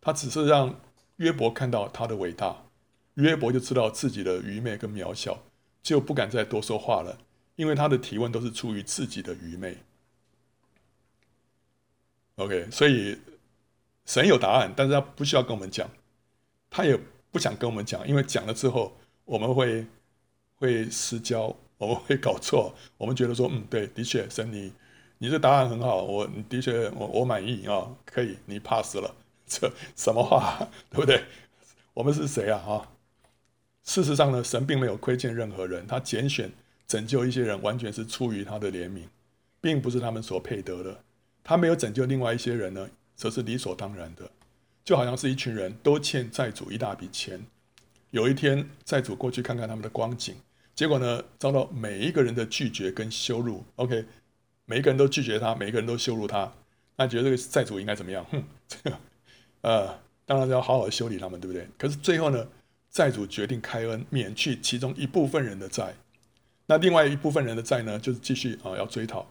[0.00, 0.80] 他只是让
[1.16, 2.64] 约伯看到他的伟大，
[3.14, 5.44] 约伯就知道自己的愚昧跟渺小，
[5.82, 7.18] 就不敢再多说话了，
[7.54, 9.78] 因为他的提问都是出于自己的愚昧。
[12.36, 13.18] OK，所以
[14.06, 15.88] 神有答案，但是他不需要跟我们讲，
[16.68, 16.98] 他也
[17.30, 19.86] 不想跟我们讲，因为讲了之后我们会
[20.56, 24.70] 会失焦，我们会搞错，我们觉得说，嗯，对，的确，神你。
[25.16, 29.14] 你这答案很好，我的确我我满意啊，可以，你 pass 了，
[29.46, 31.24] 这什么话，对不对？
[31.94, 32.58] 我们是谁啊？
[32.58, 32.88] 哈，
[33.82, 36.50] 事实上呢，神并没有亏欠任何人，他拣选
[36.86, 39.04] 拯救一些人，完全是出于他的怜悯，
[39.60, 41.02] 并不是他们所配得的。
[41.42, 44.30] 他没有拯救另外一些人呢，则是理所当然的，
[44.84, 47.44] 就好像是一群人都欠债主一大笔钱，
[48.10, 50.36] 有一天债主过去看看他们的光景，
[50.80, 53.62] 结果呢，遭到每一个人的拒绝跟羞辱。
[53.76, 54.02] OK。
[54.64, 56.50] 每一个人都拒绝他，每一个人都羞辱他，
[56.96, 58.24] 那觉得这个债主应该怎么样？
[58.30, 58.98] 哼，这个，
[59.60, 61.68] 呃，当然要好好修理他们，对不对？
[61.76, 62.46] 可是最后呢，
[62.88, 65.92] 债主决定开恩，免去其中一部分人的债，
[66.66, 69.26] 那另外一部分人的债呢，就是继续啊、要追讨。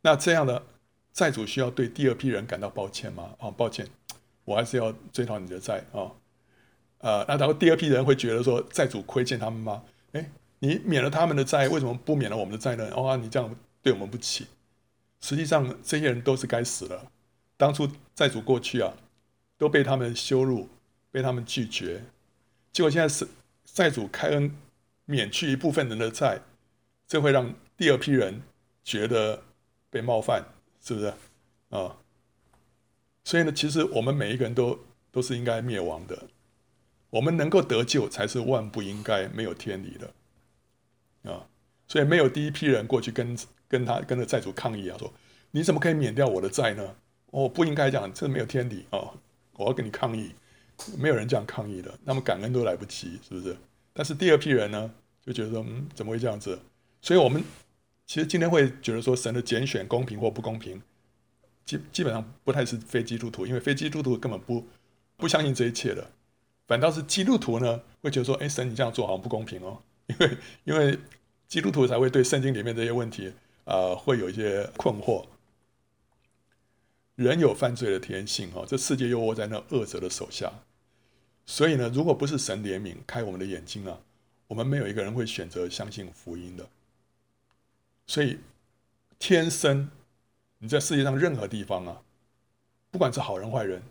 [0.00, 0.64] 那这样的
[1.12, 3.34] 债主需要对第二批人感到抱歉吗？
[3.38, 3.86] 啊，抱歉，
[4.46, 6.10] 我还是要追讨你的债啊。
[7.00, 9.84] 呃，那然后第二批人会觉得说，债主亏欠他们吗？
[10.12, 12.90] 哎，你免了他们的债，为什么不免了我们的债呢？
[12.94, 13.54] 哦，你这样。
[13.80, 14.48] 对我们不起，
[15.20, 17.10] 实际上这些人都是该死的。
[17.56, 18.92] 当初债主过去啊，
[19.56, 20.68] 都被他们羞辱，
[21.12, 22.02] 被他们拒绝。
[22.72, 23.26] 结果现在是
[23.64, 24.52] 债主开恩
[25.04, 26.40] 免去一部分人的债，
[27.06, 28.42] 这会让第二批人
[28.82, 29.44] 觉得
[29.88, 30.44] 被冒犯，
[30.82, 31.14] 是不是
[31.70, 31.96] 啊？
[33.22, 34.80] 所以呢，其实我们每一个人都
[35.12, 36.24] 都是应该灭亡的。
[37.10, 40.12] 我们能够得救，才是万不应该没有天理的
[41.22, 41.46] 啊！
[41.86, 43.36] 所以没有第一批人过去跟。
[43.70, 45.12] 跟他跟着债主抗议啊，说
[45.50, 46.96] 你怎么可以免掉我的债呢？
[47.26, 49.14] 我、不应该这样，这没有天理啊、哦！
[49.58, 50.30] 我要跟你抗议，
[50.96, 53.54] 没有人这样抗议的，那么感恩都来不及，是不是？
[53.92, 54.90] 但是第二批人呢，
[55.22, 56.58] 就觉得说，嗯，怎么会这样子？
[57.02, 57.44] 所以我们
[58.06, 60.80] 其实今天会觉得说，神的拣选公平或不公平，
[61.66, 64.66] 基基本上不太是非基督徒，因为非基督徒根本不
[65.18, 66.10] 不相信这一切的，
[66.66, 70.98] 反倒是基督徒呢，会觉得说，哎，神你这样做好像不公平哦，因为因为
[71.46, 73.32] 基督徒才会对圣经里面这些问题。
[73.70, 75.26] 呃，会有一些困惑。
[77.16, 80.50] 人有犯罪的天性，哈，这世界又握在那恶者的手下。
[81.44, 84.00] 所以呢，如果不是神怜悯开我们的眼睛啊，
[84.46, 86.66] 我们没有一个人会选择相信福音的。
[88.06, 88.38] 所以，
[89.18, 89.90] 天生
[90.56, 92.00] 你在世界上任何地方啊，
[92.90, 93.82] 不管是好人坏人，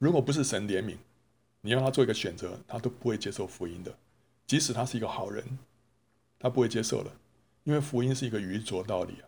[0.00, 0.96] 如果不是神怜悯，
[1.60, 3.96] 你让他做一个选择，他都不会接受福音的。
[4.46, 5.44] 即使他是一个好人，
[6.38, 7.10] 他不会接受的。
[7.64, 9.26] 因为福音是一个愚拙道理啊！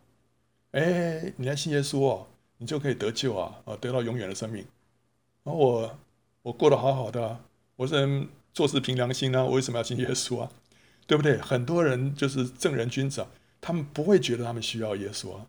[0.72, 2.28] 哎，你来信耶稣哦，
[2.58, 4.64] 你就可以得救啊，啊，得到永远的生命。
[5.42, 5.98] 而我
[6.42, 7.40] 我过得好好的啊，
[7.74, 10.52] 我是人做事凭良心啊，我为什么要信耶稣啊？
[11.08, 11.36] 对不对？
[11.38, 13.28] 很多人就是正人君子啊，
[13.60, 15.46] 他们不会觉得他们需要耶稣啊。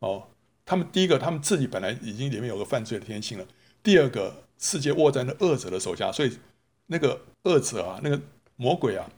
[0.00, 0.28] 哦，
[0.66, 3.46] 他们第一个，他们自己本来已经里面有个犯罪的天性了；
[3.82, 6.38] 第二个，世界握在那恶者的手下，所以
[6.86, 8.20] 那个恶者啊，那个
[8.56, 9.08] 魔鬼啊，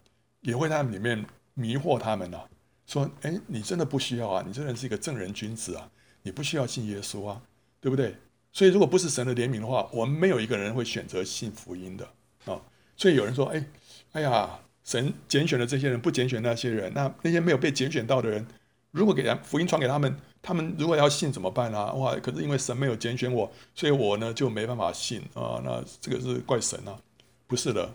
[0.40, 1.24] 也会在里面
[1.54, 2.44] 迷惑他们啊。
[2.86, 4.44] 说，哎，你真的不需要啊！
[4.46, 5.90] 你这人是一个正人君子啊，
[6.22, 7.42] 你不需要信耶稣啊，
[7.80, 8.16] 对不对？
[8.50, 12.08] 所以，如果不是神的怜悯的话，我们没有一个人会选择信福音的
[12.46, 12.58] 啊。
[12.96, 13.64] 所以有人说：“哎，
[14.12, 16.90] 哎呀，神拣选了这些人，不拣选那些人。
[16.94, 18.44] 那那些没有被拣选到的人，
[18.90, 21.92] 如果给他福音传给他们，他们如果要信怎么办啊？
[21.92, 22.16] 哇！
[22.16, 25.60] 可是因为神没有拣选我，所以我呢就没办法信啊。
[25.62, 26.98] 那这个是怪神啊？
[27.46, 27.92] 不是的，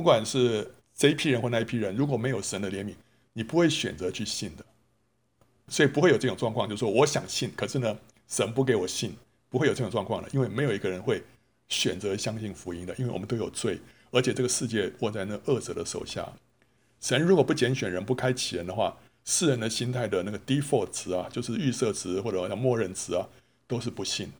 [0.00, 2.94] 不管是这一批人或那一批人，如果没有神的怜悯，
[3.34, 4.64] 你不会选择去信的。
[5.68, 9.14] 所以不会有这种状况，就是说我想信，可是呢，神不给我信，
[9.50, 11.22] 不会有这种状况的，因为没有一个人会
[11.68, 13.78] 选择相信福音的，因为我们都有罪。”
[14.10, 16.26] 而且这个世界握在那恶者的手下，
[16.98, 23.28] 神如果不拣选人、不开启人的话，世人的心态的那个 default 值啊，就是预设值或者叫默认值啊，
[23.66, 24.32] 都是不信，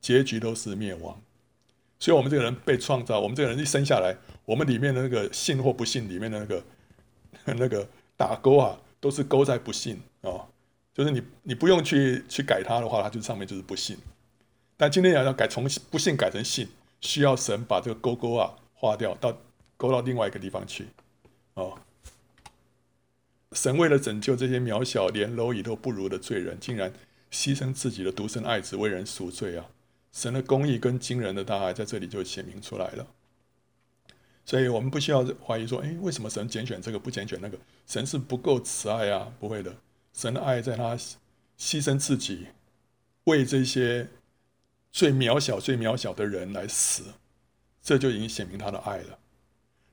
[0.00, 1.20] 结局都是灭亡。
[2.04, 4.14] 所以，我们这个人被创造，我们这个人一生下来，
[4.44, 6.64] 我们里面的那个信或不信里面的那个
[7.56, 10.46] 那个打勾啊，都是勾在不信哦，
[10.92, 13.96] 就是你你不用去去改它的话，它就上面就是不信。
[14.76, 16.68] 但今天要要改从不信改成信，
[17.00, 18.54] 需要神把这个勾勾啊。
[18.76, 19.34] 划掉到
[19.78, 20.88] 勾到另外一个地方去，
[21.54, 21.78] 哦，
[23.52, 26.92] 神为了拯救这些渺小连蝼蚁都不如的罪人，竟然
[27.32, 29.64] 牺牲自己的独生爱子为人赎罪啊！
[30.14, 33.06] 神的公义跟惊人的大爱在这里就显明出来了。
[34.46, 37.58] 所以我们不需要怀疑说，哎，为什么神拣选这个不拣选那个？
[37.84, 39.32] 神是不够慈爱啊？
[39.40, 39.76] 不会的，
[40.12, 40.96] 神的爱在他
[41.58, 42.46] 牺牲自己，
[43.24, 44.08] 为这些
[44.92, 47.02] 最渺小、最渺小的人来死。
[47.82, 49.18] 这就已经显明他的爱了。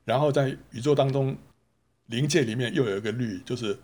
[0.04, 1.36] 然后在宇宙当中，
[2.06, 3.76] 灵界里面又有一个律，就是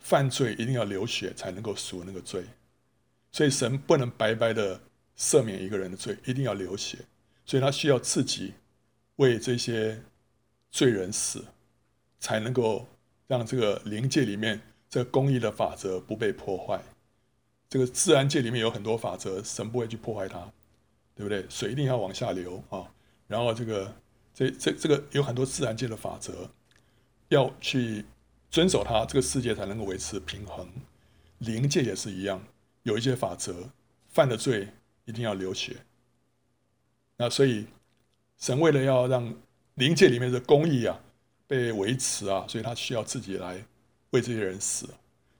[0.00, 2.42] 犯罪一定要流血才能够赎那个罪。
[3.32, 4.80] 所以神不能白白的
[5.16, 6.98] 赦免一个人的罪，一定要流血。
[7.46, 8.54] 所以他需要自己
[9.16, 10.02] 为这些
[10.70, 11.44] 罪人死，
[12.18, 12.86] 才能够
[13.26, 16.82] 让这个灵界里面这个公义的法则不被破坏。
[17.68, 20.52] 这个自然界里面有很多法则，神不会去破坏它，
[21.14, 21.44] 对不对？
[21.48, 22.90] 水一定要往下流啊。
[23.26, 23.94] 然后这个，
[24.32, 26.50] 这这这个有很多自然界的法则，
[27.28, 28.04] 要去
[28.50, 30.68] 遵守它，这个世界才能够维持平衡。
[31.38, 32.42] 灵界也是一样，
[32.84, 33.70] 有一些法则，
[34.08, 34.68] 犯了罪
[35.04, 35.76] 一定要流血。
[37.16, 37.66] 那所以
[38.38, 39.34] 神为了要让
[39.74, 41.00] 灵界里面的公义啊
[41.46, 43.64] 被维持啊，所以他需要自己来
[44.10, 44.88] 为这些人死。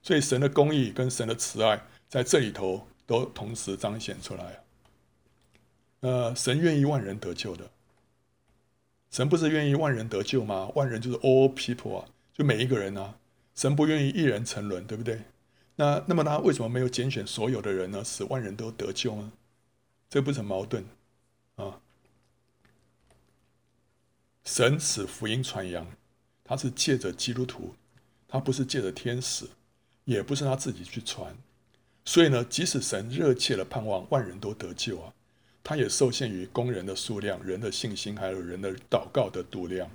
[0.01, 4.63] 所以神的公义跟神的慈爱在这里头都同时彰显出来。
[6.01, 7.69] 呃，神愿意万人得救的。
[9.09, 10.71] 神不是愿意万人得救吗？
[10.75, 13.15] 万人就是 all people 啊，就每一个人啊。
[13.55, 15.21] 神不愿意一人沉沦，对不对？
[15.77, 18.03] 那那么他为什么没有拣选所有的人呢？
[18.03, 19.31] 使万人都得救呢？
[20.15, 20.85] 这不是很矛盾
[21.57, 21.81] 啊？
[24.45, 25.85] 神使福音传扬，
[26.41, 27.75] 他是借着基督徒，
[28.25, 29.45] 他不是借着天使，
[30.05, 31.35] 也不是他自己去传。
[32.05, 35.13] 所以呢，即使神热切的盼望万人都得救啊。
[35.61, 39.91] 他也受限于工人的数量、人的信心，还有人的祷告的度量。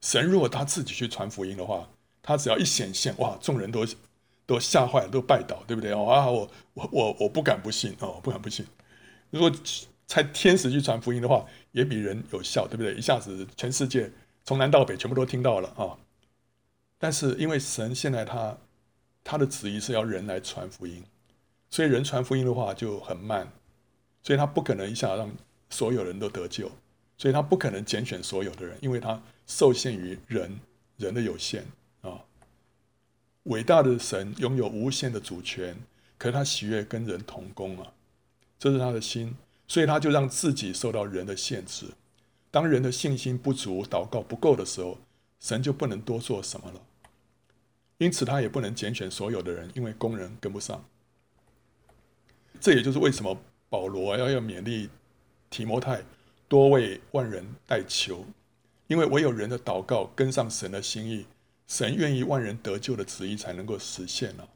[0.00, 1.88] 神如果他自己去传福音的话，
[2.20, 3.86] 他只要一显现，哇，众人都
[4.46, 5.92] 都吓坏了，都拜倒，对不对？
[5.92, 8.66] 哦啊，我我我我不敢不信哦，不敢不信。
[9.30, 9.50] 如果
[10.06, 12.94] 差天使去传福音的话，也比人有效，对不对？
[12.94, 14.10] 一下子全世界
[14.44, 15.96] 从南到北全部都听到了啊。
[16.98, 18.58] 但是因为神现在他
[19.24, 21.04] 他的旨意是要人来传福音，
[21.68, 23.50] 所以人传福音的话就很慢。
[24.22, 25.30] 所以他不可能一下让
[25.70, 26.70] 所有人都得救，
[27.16, 30.60] 所以他不可能拣选所有的人，因为他受限于人
[30.98, 31.64] 人的有限
[32.02, 32.20] 啊。
[33.44, 35.74] 伟大的神拥有无限的主权，
[36.18, 37.90] 可是他喜悦跟人同工啊，
[38.60, 39.34] 这是他的心，
[39.66, 41.86] 所以他就让自己受到人的限制。
[42.50, 44.98] 当人的信心不足、祷告不够的时候，
[45.40, 46.80] 神就不能多做什么了。
[47.96, 50.84] 因此，他也不能拣选所有的人，因为工人跟不上。
[52.60, 53.36] 这也就是为什么。
[53.70, 54.90] 保罗要要勉励
[55.48, 56.02] 提摩太，
[56.48, 58.26] 多为万人代求，
[58.88, 61.24] 因为唯有人的祷告跟上神的心意，
[61.68, 64.48] 神愿意万人得救的旨意才能够实现了。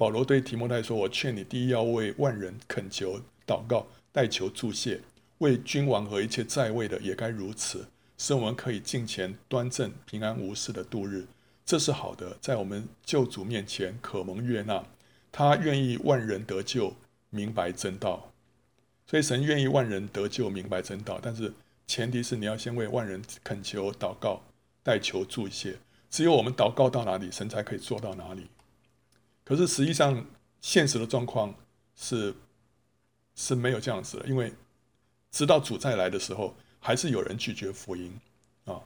[0.00, 5.02] 保罗对提摩太说：“我劝你，第一要为万人恳求、祷告、代求、祝谢，
[5.40, 7.86] 为君王和一切在位的也该如此，
[8.16, 11.26] 使我们可以敬虔端正、平安无事的度日。
[11.66, 14.82] 这是好的，在我们救主面前可蒙悦纳。
[15.30, 16.96] 他愿意万人得救，
[17.28, 18.32] 明白真道。”
[19.06, 21.52] 所以神愿意万人得救，明白真道，但是
[21.86, 24.40] 前提是你要先为万人恳求、祷告、
[24.82, 25.76] 代求、祝谢。
[26.08, 28.46] 只有我们祷告到哪里，神才可以做到哪里。
[29.50, 30.24] 可是实际上，
[30.60, 31.52] 现实的状况
[31.96, 32.32] 是
[33.34, 34.52] 是没有这样子的，因为
[35.32, 38.16] 直到主再来的时候，还是有人拒绝福音
[38.64, 38.80] 啊。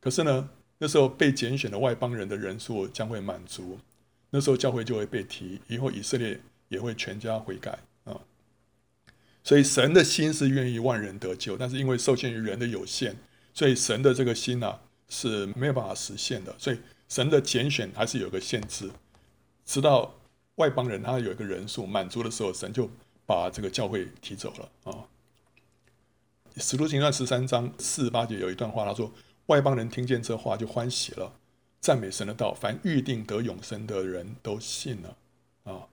[0.00, 0.48] 可是呢，
[0.78, 3.78] 那时候被拣选的外邦人的人数将会满足，
[4.30, 8.18] 那时候教会就会被提，以后以色列也会全家悔改啊。
[9.44, 13.14] 所以神的心是愿意万人得救，但是因为受限于人的有限，
[13.52, 14.80] 所以神的这个心啊
[15.10, 16.54] 是没有办法实现的。
[16.56, 16.78] 所以
[17.10, 18.90] 神的拣选还是有个限制，
[19.68, 20.14] 直到
[20.54, 22.88] 外邦人他有一个人数满足的时候，神就
[23.26, 25.04] 把这个教会提走了啊。
[26.56, 29.12] 使徒行传十三章四十八节有一段话，他说
[29.46, 31.30] ：“外邦人听见这话就欢喜了，
[31.80, 35.16] 赞美神的道，凡预定得永生的人都信了。”
[35.70, 35.86] 啊，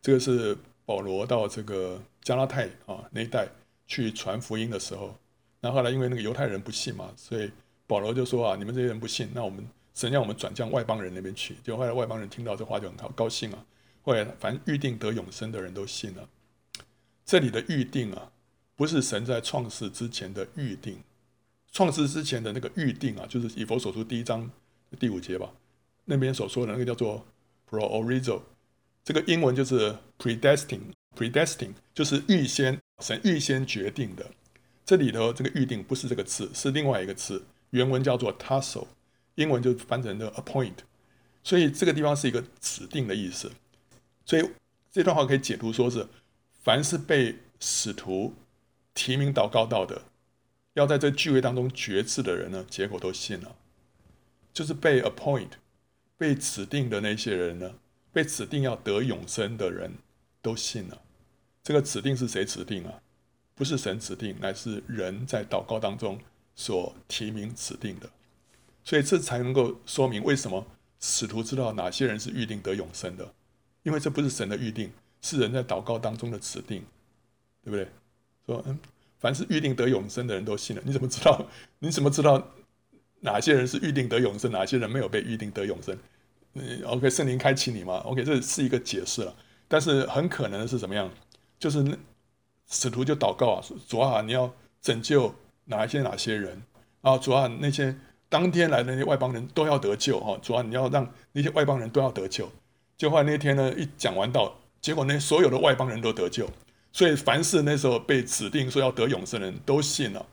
[0.00, 0.56] 这个是
[0.86, 3.46] 保罗到这个加拉太啊那一带
[3.86, 5.14] 去传福音的时候，
[5.60, 7.50] 然后后来因为那个犹太人不信嘛，所以
[7.86, 9.68] 保罗就说：“啊，你们这些人不信，那我们
[10.00, 13.64] 神让我们转向外邦人那边去。”就后来外邦人听到这话就很高高兴啊。
[14.02, 16.28] 后来凡预定得永生的人都信了。
[17.24, 18.32] 这里的预定啊。
[18.76, 20.96] 不是神在创世之前的预定，
[21.70, 24.50] 创世之前的那个预定啊，就是以佛所书第一章
[24.98, 25.52] 第五节吧，
[26.06, 27.26] 那边所说的那个叫做
[27.68, 28.40] proorizo，
[29.04, 34.24] 这个英文就是 predestined，predestined 就是预先神预先决定的。
[34.86, 38.86] 这里头这个预定不是这个词，是另外一个词，原文叫做 tasso，
[39.36, 40.74] 英文就翻成的 appoint，
[41.42, 43.50] 所以这个地方是一个指定的意思。
[44.24, 44.50] 所以
[44.90, 46.06] 这段话可以解读说是，
[46.62, 48.34] 凡是被使徒
[48.94, 50.02] 提名祷告到的，
[50.74, 53.56] 要在这聚会当中决志的人呢，结果都信了，
[54.52, 55.50] 就是被 appoint
[56.18, 57.74] 被指定的那些人呢，
[58.12, 59.92] 被指定要得永生的人
[60.42, 61.00] 都信了。
[61.62, 63.00] 这个指定是谁指定啊？
[63.54, 66.18] 不是神指定，乃是人在祷告当中
[66.54, 68.10] 所提名指定的。
[68.84, 70.66] 所以这才能够说明为什么
[70.98, 73.34] 使徒知道哪些人是预定得永生的，
[73.82, 74.90] 因为这不是神的预定，
[75.22, 76.84] 是人在祷告当中的指定，
[77.64, 77.88] 对不对？
[78.46, 78.78] 说嗯，
[79.18, 80.82] 凡是预定得永生的人都信了。
[80.84, 81.46] 你怎么知道？
[81.78, 82.42] 你怎么知道
[83.20, 85.96] 哪些人是预定得永生，哪些人没有被预定得永生？
[86.54, 89.34] 嗯，OK，圣灵开启你吗？OK，这是一个解释了。
[89.68, 91.08] 但是很可能是怎么样？
[91.58, 91.96] 就是那
[92.68, 95.32] 使徒就祷告啊，说主啊，你要拯救
[95.66, 96.60] 哪一些哪些人
[97.02, 97.16] 啊？
[97.16, 97.96] 主啊，那些
[98.30, 100.38] 当天来的那些外邦人都要得救哈！
[100.40, 102.48] 主啊，你要让那些外邦人都要得救。
[102.96, 106.48] 就后来那天呢，一讲完道，结果那所有的外邦人都得救。
[106.92, 110.24] 所以，凡是那时候被指定说要得永生的人都信了。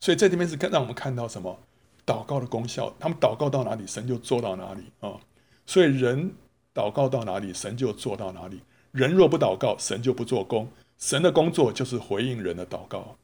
[0.00, 1.58] 所以，在这边是让我们看到什么？
[2.06, 2.94] 祷告的功效。
[3.00, 5.18] 他们祷告到哪里，神就做到哪里啊。
[5.66, 6.32] 所以，人
[6.72, 8.60] 祷告到哪里，神就做到哪里。
[8.92, 10.68] 人若不祷告，神就不做工。
[10.98, 13.16] 神的工作就是回应人的祷告。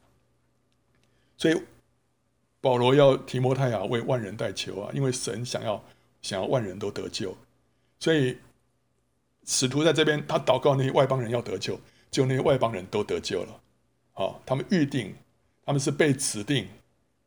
[1.37, 1.63] 所以，
[2.63, 5.85] 保罗要提摩太啊为万人代求啊，因为神想要
[6.23, 7.37] 想要万人都得救。
[8.01, 8.39] 所以，
[9.45, 11.79] 使徒在这边他祷告那些外邦人要得救。
[12.13, 13.61] 就那些外邦人都得救了，
[14.13, 15.15] 啊，他们预定，
[15.65, 16.69] 他们是被指定，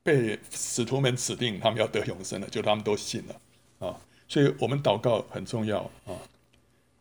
[0.04, 6.14] 被使徒们指定，他们要得永生的，就他们都信了，啊，所以我们祷告很重要，啊，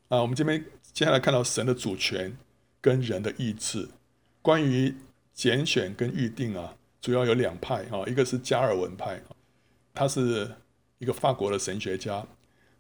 [0.09, 0.65] 啊，我们这边
[0.95, 2.35] 接下来看到神的主权
[2.81, 3.87] 跟人的意志，
[4.41, 4.95] 关于
[5.35, 6.75] 拣选跟预定啊，
[7.05, 9.21] 主要有两派，啊，一个是加尔文派，
[9.93, 10.51] 他是
[10.97, 12.27] 一个法国的神学家，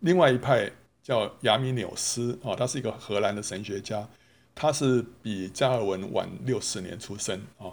[0.00, 0.72] 另外一派
[1.02, 4.08] 叫亚米纽斯，啊，他是一个荷兰的神学家。
[4.54, 7.68] 他是比加尔文晚六十年出生啊。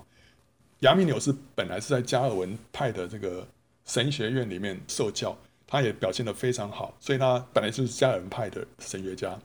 [0.82, 3.48] 亚米纽斯本来是在加尔文派的这个
[3.86, 5.34] 神学院里面受教，
[5.66, 9.40] 他也表现得非常好，所以他本来就是加尔文派的神学家。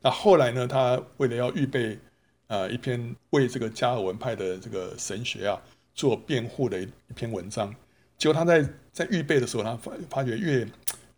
[0.00, 1.98] 那后来呢，他为了要预备
[2.46, 5.60] 呃一篇为这个加尔文派的这个神学啊
[5.96, 7.74] 做辩护的一篇文章，
[8.16, 10.68] 结果他在在预备的时候，他发发觉越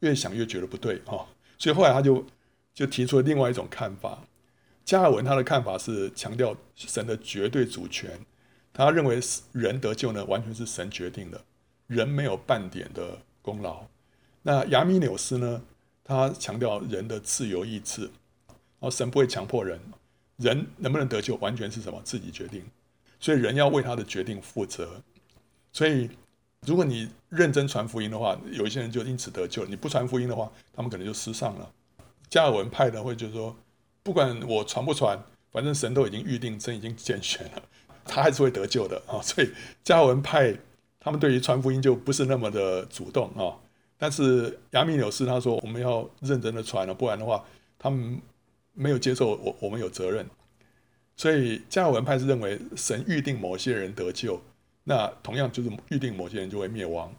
[0.01, 1.27] 越想越觉得不对哈，
[1.59, 2.25] 所以后来他就
[2.73, 4.23] 就提出了另外一种看法。
[4.85, 8.19] 加尔文他的看法是强调神的绝对主权，
[8.73, 9.21] 他认为
[9.53, 11.45] 人得救呢完全是神决定的，
[11.89, 13.85] 人没有半点的功劳。
[14.43, 15.61] 那亚米纽斯呢，
[16.03, 18.09] 他强调人的自由意志，
[18.79, 19.79] 哦，神不会强迫人，
[20.37, 22.65] 人能不能得救完全是什么自己决定，
[23.21, 25.03] 所以人要为他的决定负责。
[25.73, 26.11] 所以
[26.67, 31.71] 如果你认真传福音的话，有一些人就因此得救；你不传福音的话，他们可能就失丧了。
[32.29, 33.57] 加尔文派的会就是说。
[34.01, 37.63] 不管我传不传，反正神都已经预定，神已经拣选了，
[38.07, 39.21] 他还是会得救的啊。
[39.21, 39.51] 所以
[39.85, 40.57] 加尔文派
[40.99, 43.53] 他们对于传福音就不是那么的主动啊。
[43.99, 47.45] 但是亚米纽斯他说，我们要认真的传了，不然的话
[47.79, 48.19] 他们
[48.73, 50.27] 没有接受我，我们有责任。
[51.19, 54.41] 所以加尔文派是认为神预定某些人得救，
[54.85, 57.13] 那同样就是预定某些人就会灭亡。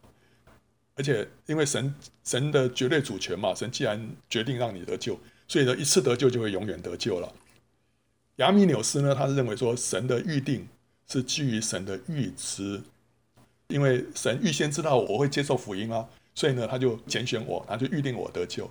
[0.95, 1.93] 而且因为神
[2.23, 5.19] 神的绝对主权嘛，神既然决定让你得救。
[5.47, 7.33] 所以呢，一次得救就会永远得救了。
[8.37, 10.67] 亚米纽斯呢，他是认为说，神的预定
[11.07, 12.81] 是基于神的预知，
[13.67, 18.69] 因为神预先知道我会接受福音啊，所以呢，他就拣选我，他就预定我得救。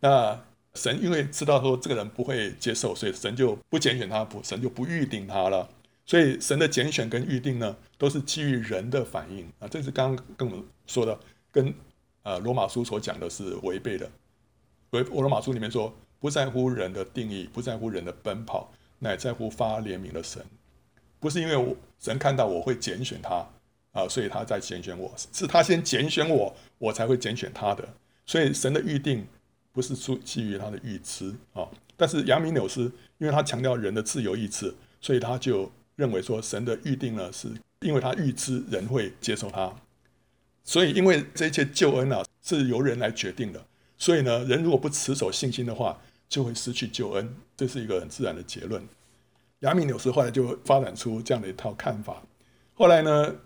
[0.00, 0.40] 那
[0.74, 5.68] 神因为知道说这个人不会接受，所以神就不拣选他，不，神就不预定他了。
[6.06, 9.68] 所以神的拣选跟预定呢，都是基于人的反应啊。
[9.68, 11.18] 这是刚刚跟我们说的，
[11.50, 11.72] 跟
[12.22, 14.10] 呃罗马书所讲的是违背的。
[14.90, 20.44] 罗罗马书里面说，不在乎人的定义，不在乎人的奔跑，乃在乎发怜悯的神。
[21.20, 23.46] 不是因为我神看到我会拣选他
[23.92, 27.88] 啊，所以他在拣选我，是他先拣选我，我才会拣选他的。
[28.26, 29.26] 所以神的预定
[29.74, 31.68] 不是出基于他的预知啊。
[31.96, 37.48] 但是亚米纽斯，因为他强调人的自由意志，所以他就认为说神的预定呢，是
[37.80, 39.70] 因为他预知人会接受他。
[40.64, 43.62] 所以因为这一切救恩啊，是由人来决定的。
[43.98, 48.82] 所以呢，人如果不持守信心的话，就会失去救恩，这是一个很自然的结论。
[49.60, 52.22] 亚米纽斯后来就发展出这样的一套看法。
[52.74, 53.36] 后来呢，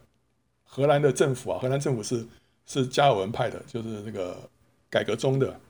[0.65, 2.27] 荷兰的政府啊，荷兰政府是
[2.67, 4.49] 是加尔文派的，就是那个
[4.89, 5.61] 改革宗的。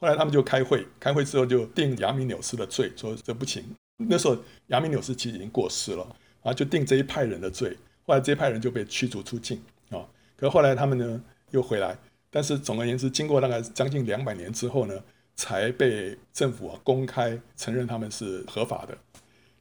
[0.00, 3.62] 后来他们就开会，开会之后就定亚米纽斯的罪，说这不行。
[3.98, 4.36] 那时候
[4.68, 7.76] 亚米纽斯其实已经过世了，啊，就定这一派人的罪。
[8.06, 10.00] 后来这一派人就被驱逐出境啊。
[10.36, 11.96] 可后来他们呢又回来。
[12.30, 14.94] 但是总而言之，经过大概将近两百年之后呢，
[15.34, 18.96] 才被政府啊公开承认他们是合法的。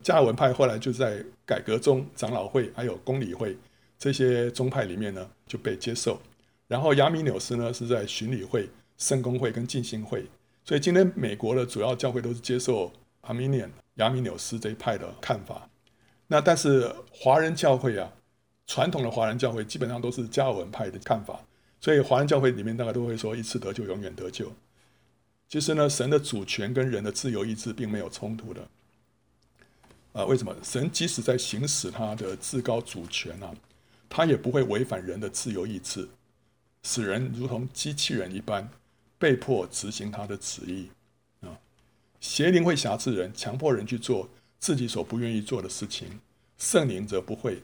[0.01, 3.57] 加尔文派后来就在改革中长老会还有公理会
[3.97, 6.21] 这些宗派里面呢就被接受。
[6.67, 8.69] 然后亚米纽斯呢是在巡理会、
[8.99, 10.25] 圣公会跟浸信会。
[10.63, 15.67] 所以今天美国的主要教会都是接受阿米念亚米纽斯这一派的看法。
[16.27, 18.13] 那但是华人教会啊，
[18.67, 21.39] 传统的华人教会基本上都是加尔文派的看法。
[21.81, 24.51] 所以，华人教会里面大概都会说“一次得救，永远得救”。
[25.47, 28.67] 其实呢，神的主权跟人的自由意志并没有冲突的。
[30.11, 30.53] 啊，为什么？
[30.61, 33.55] 神即使在行使他的至高主权啊，
[34.09, 36.07] 他也不会违反人的自由意志，
[36.83, 38.69] 使人如同机器人一般
[39.19, 40.89] 被迫执行他的旨意。
[41.41, 41.59] 啊，
[42.19, 46.19] 邪灵会挟制人，强迫人去做自己所不愿意做的事情。
[46.57, 47.61] 圣灵则不会，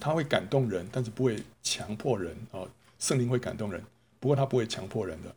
[0.00, 2.60] 他会感动人，但是不会强迫人啊。
[2.98, 3.82] 圣灵会感动人，
[4.18, 5.34] 不过他不会强迫人的。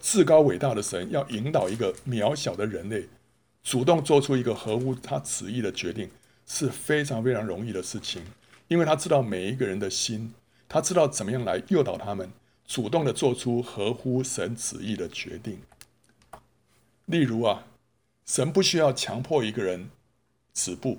[0.00, 3.08] 至高伟大的神要引导一个渺小的人类，
[3.62, 6.10] 主动做出一个合乎他旨意的决定，
[6.46, 8.22] 是非常非常容易的事情，
[8.68, 10.32] 因为他知道每一个人的心，
[10.68, 12.30] 他知道怎么样来诱导他们，
[12.66, 15.60] 主动的做出合乎神旨意的决定。
[17.06, 17.64] 例如啊，
[18.24, 19.88] 神不需要强迫一个人
[20.52, 20.98] 止步，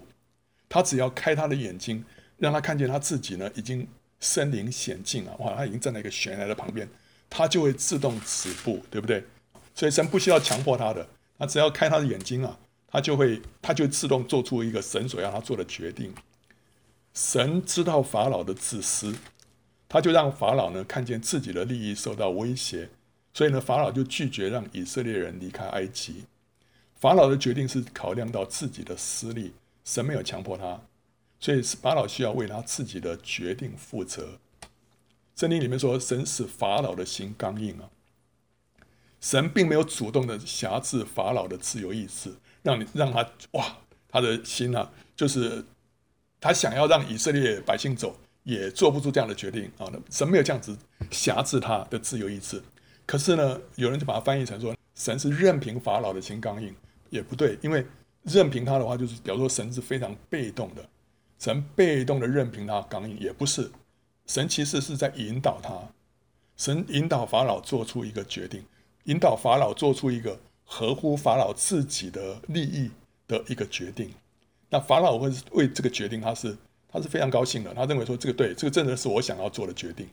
[0.70, 2.04] 他只要开他的眼睛，
[2.38, 3.88] 让他看见他自己呢，已经。
[4.20, 5.36] 身临险境啊！
[5.38, 6.90] 哇，他已经站在一个悬崖的旁边，
[7.30, 9.24] 他就会自动止步，对不对？
[9.76, 11.08] 所以神不需要强迫他的，
[11.38, 12.58] 他只要开他的眼睛啊，
[12.88, 16.12] 他就会，他就自动做出一个神所要他做的决定。
[17.14, 19.16] 神知道法老的自私，
[19.90, 22.90] 他就让法老呢看见自己的利益受到威胁，
[23.34, 26.26] 所以呢，法老就拒绝让以色列人离开埃及。
[26.96, 29.54] 法老的决定是考量到自己的私利，
[29.86, 30.82] 神没有强迫他。
[31.40, 34.40] 所以法老需要为他自己的决定负责。
[35.36, 37.88] 圣经里面说，神使法老的心刚硬啊。
[39.22, 42.34] 神并没有主动的挟制法老的自由意志，
[42.64, 43.78] 让你让他哇，
[44.10, 45.64] 他的心啊，就是
[46.42, 49.92] 他想要让以色列百姓走，也做不出这样的决定啊。
[50.10, 50.76] 神没有这样子
[51.12, 52.64] 辖制他的自由意志。
[53.06, 56.74] 可是呢，有人就把它翻译成说，神是任凭法老的心刚硬，
[57.10, 57.86] 也不对，因为
[58.24, 60.90] 任凭他的话，就是表示说神是非常被动的。
[61.38, 63.70] 神被动的任凭他刚硬，也不是，
[64.26, 65.78] 神其实是在引导他，
[66.56, 68.64] 神引导法老做出一个决定，
[69.04, 72.90] 引导法老做出一个合乎法老自己的利益
[73.28, 74.12] 的一个决定。
[74.70, 76.58] 那法老会为这个决定，他是
[76.98, 80.08] 他是非常高兴的，他认为说这个对，这个真的是我想要做的决定，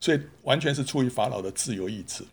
[0.00, 2.24] 所以完全是出于法老的自由意志。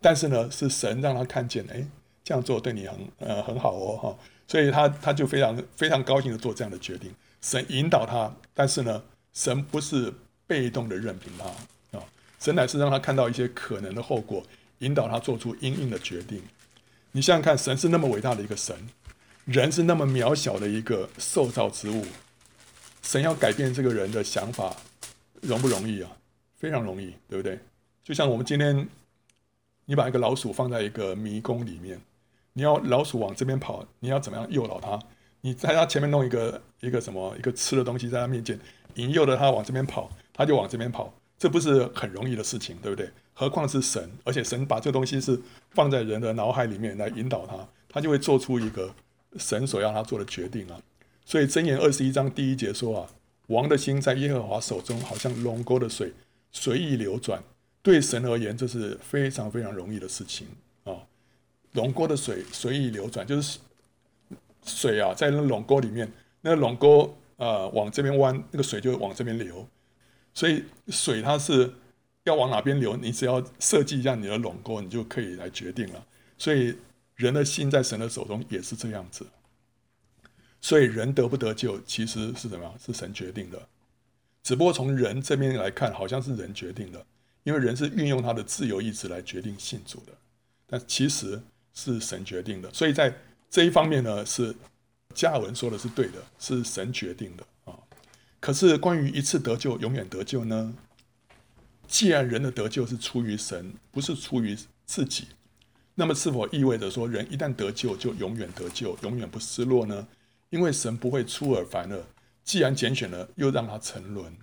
[0.00, 1.84] 但是呢，是神让他看见，哎，
[2.22, 7.12] 这样做对你很呃很好哦哈，所以他他就非常非常高兴的做这样的决定。
[7.40, 9.02] 神引导他，但是呢，
[9.32, 10.12] 神不是
[10.46, 12.04] 被动的任凭他啊，
[12.38, 14.42] 神乃是让他看到一些可能的后果，
[14.78, 16.40] 引导他做出因应的决定。
[17.12, 18.76] 你想想看，神是那么伟大的一个神，
[19.46, 22.04] 人是那么渺小的一个受造之物，
[23.06, 24.74] 神要改变这个人的想法，
[25.40, 26.10] 容不容易啊？
[26.56, 27.56] 非常容易，对不对？
[28.02, 28.88] 就像我们今天，
[29.84, 32.00] 你把一个老鼠放在一个迷宫里面，
[32.52, 34.98] 你要老鼠往这边跑，你要怎么样诱导它？
[35.40, 38.58] 你在他前面弄一个一个什么一个吃的东西在他面前，
[38.96, 43.08] 引诱着他往这边跑，他就往这边跑，这不是很容易的事情，对不对？
[43.34, 45.40] 何况是神，而且神把这个东西是
[45.70, 47.56] 放在人的脑海里面来引导他，
[47.88, 48.92] 他就会做出一个
[49.36, 50.80] 神所要他做的决定啊。
[51.26, 53.10] 所以箴言二十一章第一节说啊，
[53.48, 56.14] 王的心在耶和华手中，好像龙沟的水
[56.50, 57.42] 随意流转。
[57.82, 60.46] 对神而言，这是非常非常容易的事情
[60.84, 60.96] 啊。
[61.72, 63.58] 龙沟的水随意流转，就是。
[64.68, 66.10] 水啊，在那龙沟里面，
[66.40, 69.64] 那龙沟呃往这边弯，那个水就往这边流。
[70.34, 71.72] 所以水它是
[72.24, 76.04] 要往哪边流，你只要设计一下你的龙沟，你就可以来决定了。
[76.36, 76.76] 所以
[77.14, 79.24] 人的心在神的手中也是这样子。
[80.66, 82.74] 所以人得不得救，其实是怎么？
[82.84, 83.68] 是神决定的。
[84.42, 87.06] 只不过从人这边来看，好像是人决定的，
[87.44, 90.12] 因为人是运用他的自由意志来决定信主的。
[90.66, 91.40] 但其实
[91.72, 92.68] 是神决定的。
[92.74, 93.14] 所以在
[93.48, 94.52] 这一方面呢，是
[95.14, 97.78] 加尔文说的是对的，是神决定的啊。
[98.40, 100.74] 可是关于一次得救，永远得救呢？
[101.86, 105.28] 既然人的得救是出于神，不是出于自己，
[105.94, 110.04] 那么是否意味着说，人一旦得救就永远得救，永远不失落呢？
[110.50, 112.02] 因为神不会出尔反尔，
[112.44, 114.36] 既然拣选了，又让他沉沦。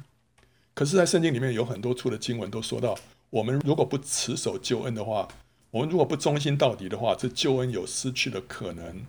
[0.74, 2.98] 可是，在圣经里面有很多处的经文都说到，
[3.30, 5.28] 我们如果不持守救恩的话，
[5.72, 9.06] 我们如果不忠心到底的话，这救恩有失去的可能。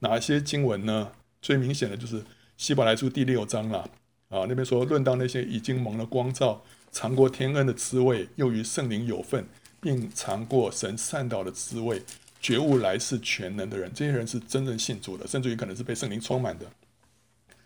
[0.00, 1.12] 哪些经文呢？
[1.40, 2.24] 最明显的就是
[2.56, 3.88] 希伯来书第六章了。
[4.30, 9.46] 啊，那边说，论到那些已经蒙了光照、尝过天恩的滋味，又与圣灵有份，
[9.80, 12.02] 并尝过神善道的滋味。
[12.44, 16.70] 觉悟来世全能的人，这些人是真正信主的，甚至于可能是被圣灵充满的。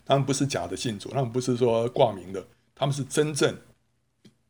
[0.05, 3.59] 他们不是假的信主，他们不是说挂名的，他们是真正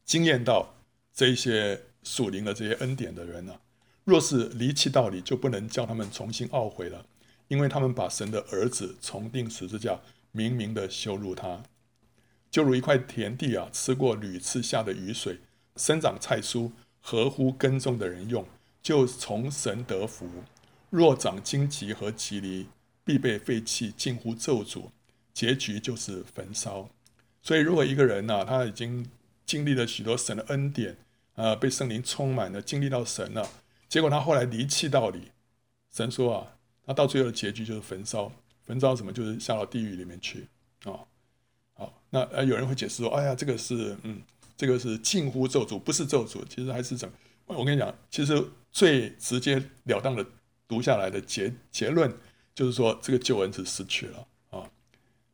[0.05, 0.75] 经验到
[1.15, 3.59] 这些属灵的这些恩典的人啊。
[4.05, 7.07] 若是离弃道理，就不能叫他们重新懊悔了，
[7.49, 9.99] 因为他们把神的儿子重钉十字架，
[10.33, 11.63] 明明的羞辱他，
[12.51, 15.39] 就如一块田地啊，吃过屡次下的雨水，
[15.77, 16.71] 生长菜蔬，
[17.01, 18.47] 合乎耕种的人用。
[18.83, 20.27] 就从神得福，
[20.91, 22.67] 若长荆棘和蒺藜，
[23.05, 24.85] 必被废弃，近乎咒诅，
[25.33, 26.89] 结局就是焚烧。
[27.43, 29.07] 所以，如果一个人呢、啊，他已经
[29.47, 30.97] 经历了许多神的恩典，
[31.35, 33.49] 呃，被圣灵充满了，经历到神了，
[33.89, 35.31] 结果他后来离弃道理，
[35.91, 36.57] 神说啊，
[36.87, 38.33] 他到最后的结局就是焚烧。
[38.63, 39.11] 焚烧什么？
[39.11, 40.47] 就是下到地狱里面去
[40.85, 41.01] 啊。
[41.73, 44.21] 好，那呃，有人会解释说，哎呀，这个是嗯，
[44.59, 47.15] 这个是近乎咒诅，不是咒诅，其实还是怎么？
[47.47, 50.25] 我跟你讲，其实最直截了当的
[50.67, 52.15] 读下来的结结论
[52.55, 54.69] 就是说，这个救恩是失去了啊。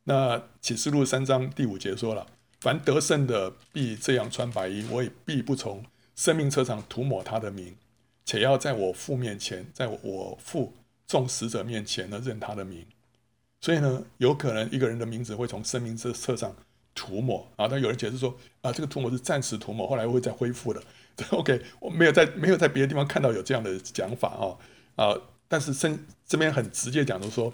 [0.03, 2.27] 那启示录三章第五节说了
[2.61, 5.83] ：“凡得胜的必这样穿白衣，我也必不从
[6.15, 7.75] 生命册上涂抹他的名，
[8.23, 10.73] 且要在我父面前，在我父
[11.07, 12.85] 众使者面前呢认他的名。”
[13.61, 16.55] 所以呢，有可能一个人的名字会从生命册册上
[16.93, 17.67] 涂抹啊。
[17.67, 20.81] 但有人解释说啊，这个涂抹是暂时涂抹，后来会再恢复的。
[21.31, 24.59] OK，我没有在没有在别的地方看到有这样的讲法哦
[24.95, 25.15] 啊！
[25.47, 27.53] 但是圣这边很直接讲，就说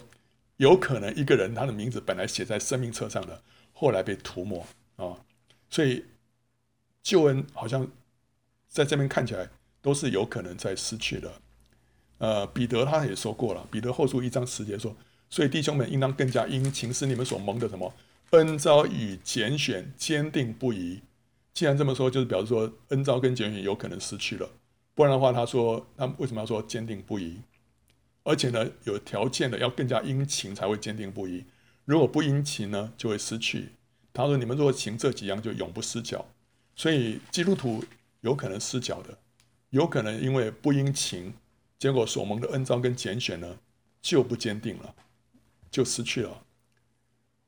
[0.56, 3.42] 有可能一个人他的名字本来写在生命册上的，
[3.72, 5.14] 后来被涂抹啊，
[5.70, 6.04] 所以
[7.02, 7.86] 救恩好像
[8.68, 9.48] 在这边看起来
[9.80, 11.32] 都是有可能在失去的。
[12.18, 14.96] 呃，彼得他也说过了，彼得后书一章十节说
[15.28, 17.92] ：“所以弟兄们应当更加殷勤，使你们所蒙的什么
[18.30, 21.02] 恩召与拣选坚定不移。”
[21.54, 24.48] 既然这么说，就是表示说恩召跟拣选有可能失去了，
[24.94, 27.40] 不然的话，他说他为什么要说坚定不移？
[28.24, 31.44] 而且呢，有条件的要更加殷勤才会坚定不移。
[31.84, 33.72] 如果不殷勤呢，就会失去。
[34.14, 36.24] 他说：“你们若行这几样，就永不失脚。”
[36.74, 37.84] 所以基督徒
[38.20, 39.18] 有可能失脚的，
[39.70, 41.34] 有可能因为不殷勤，
[41.78, 43.58] 结果所蒙的恩召跟拣选呢
[44.00, 44.94] 就不坚定了，
[45.70, 46.44] 就失去了。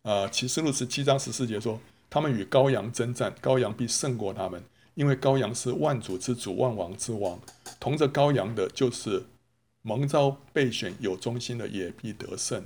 [0.03, 1.81] 啊、启示录十七章十四节说。
[2.15, 4.63] 他们与羔羊争战，羔羊必胜过他们，
[4.95, 7.37] 因为羔羊是万主之主，万王之王。
[7.81, 9.21] 同着羔羊的，就是
[9.83, 12.65] 蒙召备选有忠心的，也必得胜。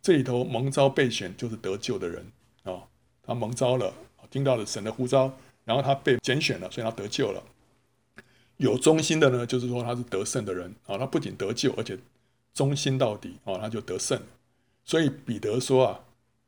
[0.00, 2.26] 这里头蒙召备选就是得救的人
[2.62, 2.80] 啊、
[3.22, 3.92] 他蒙召了，
[4.30, 5.30] 听到了神的呼召，
[5.66, 7.42] 然后他被拣选了，所以他得救了。
[8.56, 11.98] 有忠心的呢，就是说他是得胜的人啊、他不仅得救，而且
[12.54, 14.18] 忠心到底啊、他就得胜。
[14.86, 16.00] 所以彼得说啊。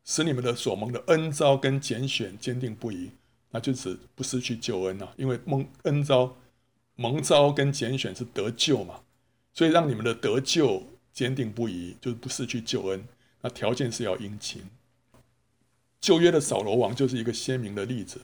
[0.06, 3.10] 使你们的所蒙的恩召跟拣选坚定不移，
[3.50, 6.36] 那就是不失去救恩啊，因为蒙恩召、
[6.94, 9.00] 蒙召跟拣选是得救嘛，
[9.52, 13.04] 所以让你们的得救坚定不移，就是不失去救恩。
[13.42, 14.62] 那条件是要殷勤。
[16.00, 18.20] 旧约的扫罗王就是一个鲜明的例子，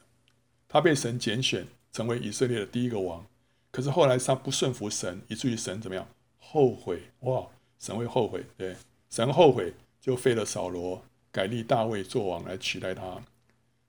[0.68, 3.26] 他被神拣选成为以色列的第一个王，
[3.72, 6.06] 可是后来他不顺服神，以至于神怎么样？
[6.38, 7.44] 后悔哇！
[7.80, 8.76] 神会后悔，对，
[9.10, 11.02] 神后悔就废了扫罗。
[11.32, 13.22] 改立大卫做王来取代他，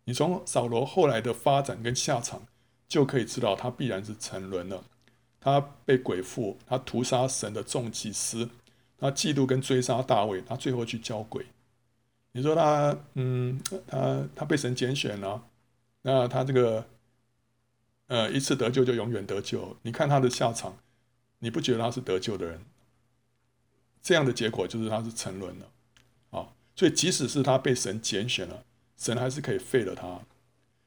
[0.06, 2.48] 你从扫罗后来的发展跟下场，
[2.88, 4.84] 就可以知道他必然是沉沦了。
[5.42, 8.50] 他被鬼附，他屠杀神的众祭司，
[8.98, 11.46] 他嫉妒跟追杀大卫，他最后去交鬼。
[12.32, 15.44] 你说他，嗯，他他被神拣选了，
[16.04, 16.88] 那他这个，
[18.08, 19.76] 呃，一次得救就永远得救。
[19.82, 20.78] 你看他的下场，
[21.40, 22.62] 你不觉得他是得救的人？
[24.02, 25.66] 这样的结果就是他是沉沦了。
[26.76, 28.66] 所以即使是他被神拣选了，
[28.98, 30.22] 神还是可以废了他。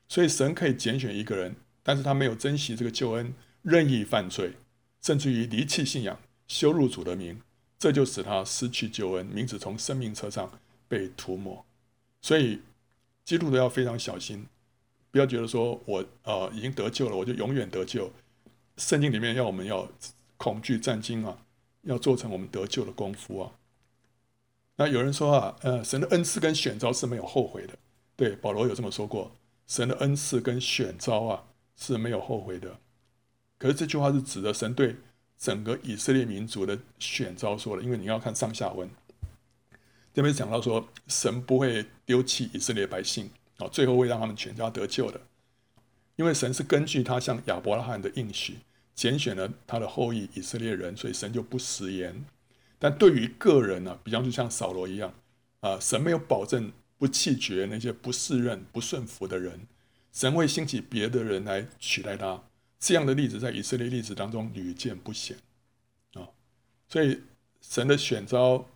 [0.09, 3.33] 所以神可以拣选一个人，但是他没有珍惜这个救恩，
[3.63, 4.53] 任意犯罪，
[5.03, 7.41] 甚至于离弃信仰，羞辱主的名，
[7.79, 10.51] 这就使他失去救恩，名字从生命册上
[10.87, 11.65] 被涂抹。
[12.23, 12.61] 所以
[13.25, 14.47] 基督徒要非常小心，
[15.11, 18.13] 不要觉得说我呃已经得救了，我就永远得救。
[18.77, 19.91] 圣经里面要我们要
[20.37, 21.39] 恐惧战惊啊，
[21.83, 23.53] 要做成我们得救的功夫啊。
[24.77, 27.75] 那有人说啊，呃，神的恩赐跟选召是没有后悔的。
[28.15, 29.33] 对，保罗有这么说过，
[29.67, 31.45] 神的恩赐跟选召啊
[31.77, 32.79] 是没有后悔的。
[33.59, 34.97] 可是这句话是指的神对
[35.39, 38.89] 整个以色列民族的选召说的，因为你要看上下文，
[40.13, 45.21] 这边讲到说神不会丢弃以色列百姓啊，最后会让他们全家得救的。
[46.17, 48.59] 因为神是根据他向亚伯拉罕的应许，
[48.95, 52.25] 拣选了他的后裔以色列人，所以神就不食言。
[52.79, 55.15] 但对于个人呢、啊，比方就像扫罗一样，
[55.61, 59.67] 啊，神没有保证不弃绝那些不适任、不顺服的人，
[60.13, 62.43] 神会兴起别的人来取代他。
[62.79, 65.37] 这样的例子在以色列历史当中屡见不鲜
[66.15, 66.29] 啊。
[66.89, 67.23] 所以
[67.61, 68.67] 神的选召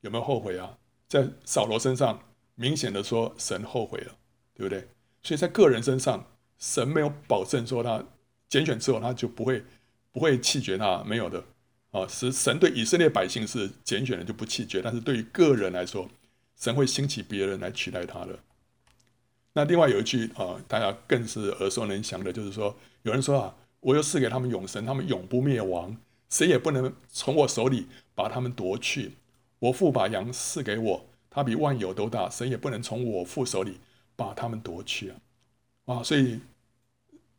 [0.00, 0.78] 有没有后悔啊？
[1.08, 2.22] 在扫罗身上
[2.54, 4.16] 明显的说神后悔了，
[4.54, 4.88] 对不对？
[5.22, 6.26] 所以在个人身上。
[6.58, 8.04] 神没有保证说他
[8.48, 9.64] 拣选之后他就不会
[10.12, 11.42] 不会弃绝他，没有的
[11.92, 12.06] 啊。
[12.06, 16.08] 是神对以色列百姓是拣选的就不弃绝，但是对于个人来说，
[16.56, 18.38] 神会兴起别人来取代他的。
[19.52, 25.96] 那另外有一句啊，大家更是耳熟能详的，就是说有人说啊，我又赐给他们永生，他们永不灭亡，
[26.28, 29.12] 谁也不能从我手里把他们夺去。
[29.60, 33.78] 我父把羊赐给我，他比万有都大，谁也不能从我父手里
[34.16, 35.16] 把他们夺去啊。
[35.86, 36.40] 啊，所以。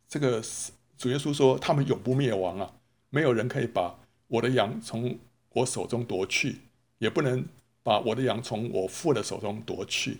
[0.06, 0.40] 这个
[0.96, 2.70] 主耶稣说：“他们永不灭亡啊，
[3.10, 5.18] 没有人可以把我的羊从
[5.50, 6.58] 我手中夺去，
[6.98, 7.44] 也不能
[7.82, 10.18] 把我的羊从我父的手中夺去。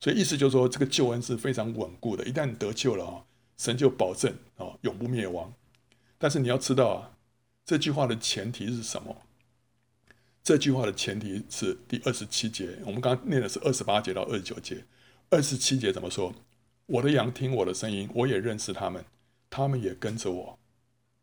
[0.00, 2.24] 所以意思就是说，这个救恩是非常稳固的。
[2.24, 3.24] 一旦得救了啊，
[3.56, 5.52] 神就保证啊，永不灭亡。
[6.18, 7.10] 但是你要知道啊，
[7.64, 9.16] 这句话的前提是什么？
[10.42, 12.78] 这句话的前提是第二十七节。
[12.86, 14.84] 我们刚刚念的是二十八节到二十九节，
[15.30, 16.34] 二十七节怎么说？
[16.86, 19.04] 我的羊听我的声音，我也认识他们。”
[19.50, 20.58] 他们也跟着我，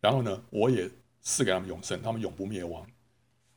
[0.01, 0.89] 然后呢，我也
[1.25, 2.87] 赐给他们永生，他们永不灭亡。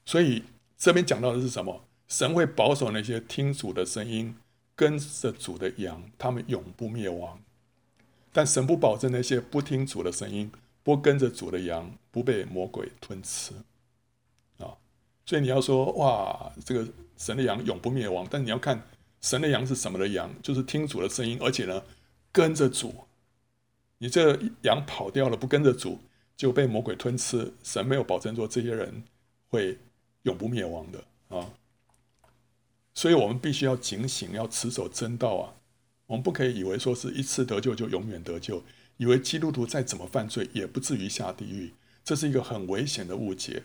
[0.05, 0.43] 所以
[0.77, 1.85] 这边讲到的是什么？
[2.09, 4.35] 神会保守那些听主的声音、
[4.75, 7.39] 跟着主的羊，他们永不灭亡。
[8.33, 10.51] 但神不保证那些不听主的声音、
[10.83, 13.53] 不跟着主的羊，不被魔鬼吞吃。
[14.57, 14.73] 啊，
[15.27, 18.83] 所以你要说哇，这个神的羊永不灭亡，但你要看
[19.21, 21.83] 神的羊是什么的羊，就是听主的声音，而且呢，
[22.33, 22.95] 跟着主。
[23.99, 26.01] 你这羊跑掉了，不跟着主，
[26.39, 27.53] 就被魔鬼吞吃。
[27.63, 29.03] 神没有保证说这些人
[29.49, 29.77] 会
[30.23, 31.05] 永不灭亡的
[31.37, 31.53] 啊，
[32.95, 35.55] 所以我们必须要警醒，要持守真道啊。
[36.07, 38.63] 我们不可以以为说是一次得救就永远得救，
[38.97, 43.65] 以为基督徒再怎么犯罪也不至于下地狱，这是一个很危险的误解。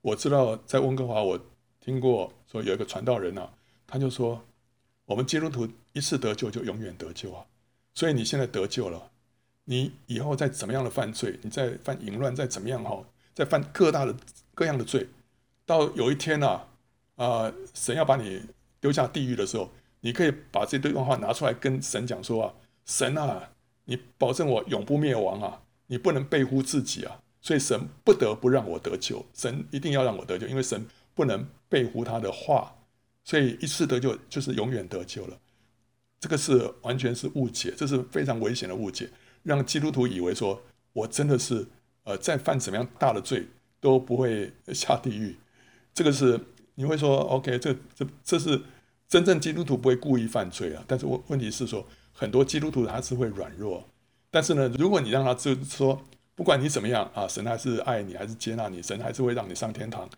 [0.00, 1.38] 我知道在温哥华，我
[1.80, 3.52] 听过说有一个传道人啊，
[3.86, 4.42] 他就说
[5.04, 7.44] 我们基督徒一次得救就永远得救啊，
[7.94, 9.10] 所以你现在得救了。
[9.70, 13.04] 你以后再怎么样的犯罪，你再犯淫乱，再怎么样哈，
[13.34, 14.16] 再犯各大的
[14.54, 15.06] 各样的罪，
[15.66, 16.66] 到有一天啊，
[17.16, 18.40] 啊、神要把你
[18.80, 22.54] 丢下地狱的时候，你可以把这段话拿出来跟神讲说啊，
[22.86, 23.50] 神啊，
[23.84, 32.74] 你保证我永不灭亡啊，你不能背乎自己啊，所以神不得不让我得救，神一定要让我得救，因为神不能背乎他的话，
[33.22, 35.38] 所以一次得救就是永远得救了，
[36.18, 39.10] 这个是完全是误解，这是非常危险的误解。
[39.42, 40.62] 让基督徒以为说，
[40.92, 41.66] 我真的是，
[42.04, 43.46] 呃，再犯怎么样大的罪
[43.80, 45.36] 都不会下地狱，
[45.94, 46.40] 这个是
[46.74, 48.60] 你会说，OK，这这这是
[49.08, 50.82] 真正基督徒不会故意犯罪啊。
[50.86, 53.86] 但是问问题是说，很多基督徒他是会软弱。
[54.30, 56.02] 但是呢，如果你让他就说，
[56.34, 60.08] 不管你怎么样啊，神还是爱你，还是接纳你，神还是会让你上天堂，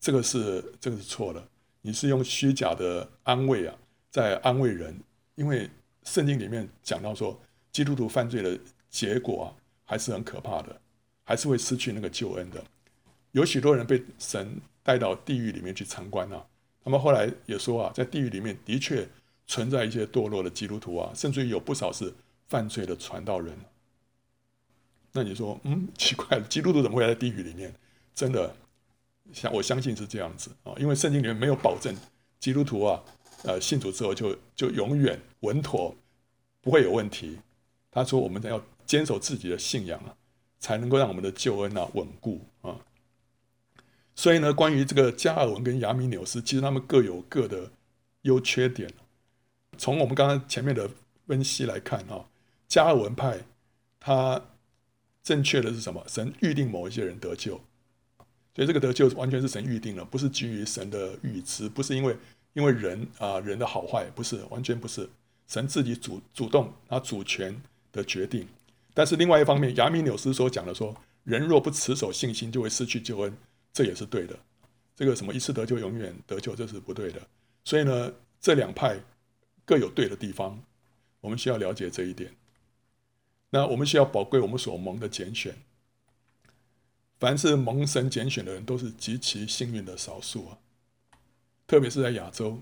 [0.00, 1.42] 这个是这个是错的。
[1.82, 3.74] 你是用虚假的安慰啊，
[4.10, 4.98] 在安慰人，
[5.34, 5.68] 因为
[6.04, 7.38] 圣经里面讲到说。
[7.72, 8.58] 基督徒犯罪的
[8.90, 9.52] 结果，
[9.84, 10.80] 还是很可怕的，
[11.24, 12.62] 还是会失去那个救恩的。
[13.32, 16.46] 有许多人被神带到地狱里面去参观啊，
[16.84, 19.08] 他们后来也说啊，在地狱里面的确
[19.46, 22.12] 存在一些堕落的基督徒啊，甚至于有不少是
[22.48, 23.56] 犯罪的传道人。
[25.12, 27.74] 那你说，嗯，奇怪，基督徒怎么会在地狱里面？
[28.14, 28.54] 真的，
[29.32, 31.94] 相我相信是这样子啊，因为圣经里面没有保证
[32.38, 33.02] 基督徒啊，
[33.44, 35.94] 呃，信主之后就就永远稳妥，
[36.60, 37.38] 不会有问题。
[37.92, 40.16] 他说：“我们要坚守自己的信仰啊，
[40.58, 42.80] 才能够让我们的救恩啊稳固啊。
[44.16, 47.70] 所以呢，关于这个加尔文跟亚米纽斯，其实他们各有各的
[48.22, 48.90] 优缺点。
[49.78, 50.90] 从我们刚刚前面的
[51.26, 52.28] 分析来看，哈，
[52.66, 53.40] 加尔文派
[54.00, 54.42] 他
[55.22, 56.02] 正确的是什么？
[56.08, 57.60] 神预定某一些人得救，
[58.54, 62.16] 所以这个得救完全是神预定了，不是基于神的预知，不是因为
[62.54, 65.08] 因为人啊人的好坏，不是，完全不是，
[65.46, 67.60] 神自己主主动他主权
[67.92, 68.48] 的决定。
[68.94, 73.36] 但是另外一方面，亚米纽斯所讲的说，人若不持守信心，就会失去救恩，
[73.72, 74.38] 这也是对的。
[74.94, 77.20] 这个什么一次得救永远得救，这是不对的。
[77.64, 78.98] 所以呢，这两派
[79.64, 80.62] 各有对的地方，
[81.20, 82.34] 我们需要了解这一点。
[83.50, 85.54] 那我们需要宝贵我们所蒙的拣选。
[87.18, 90.58] 凡是蒙神拣选的人，都是极其幸运的少数啊。
[91.66, 92.60] 特别是在亚洲，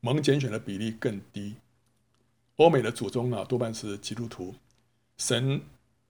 [0.00, 1.54] 蒙拣选的比例更低。
[2.56, 4.54] 欧美的祖宗啊，多半是基督徒。
[5.18, 5.60] 神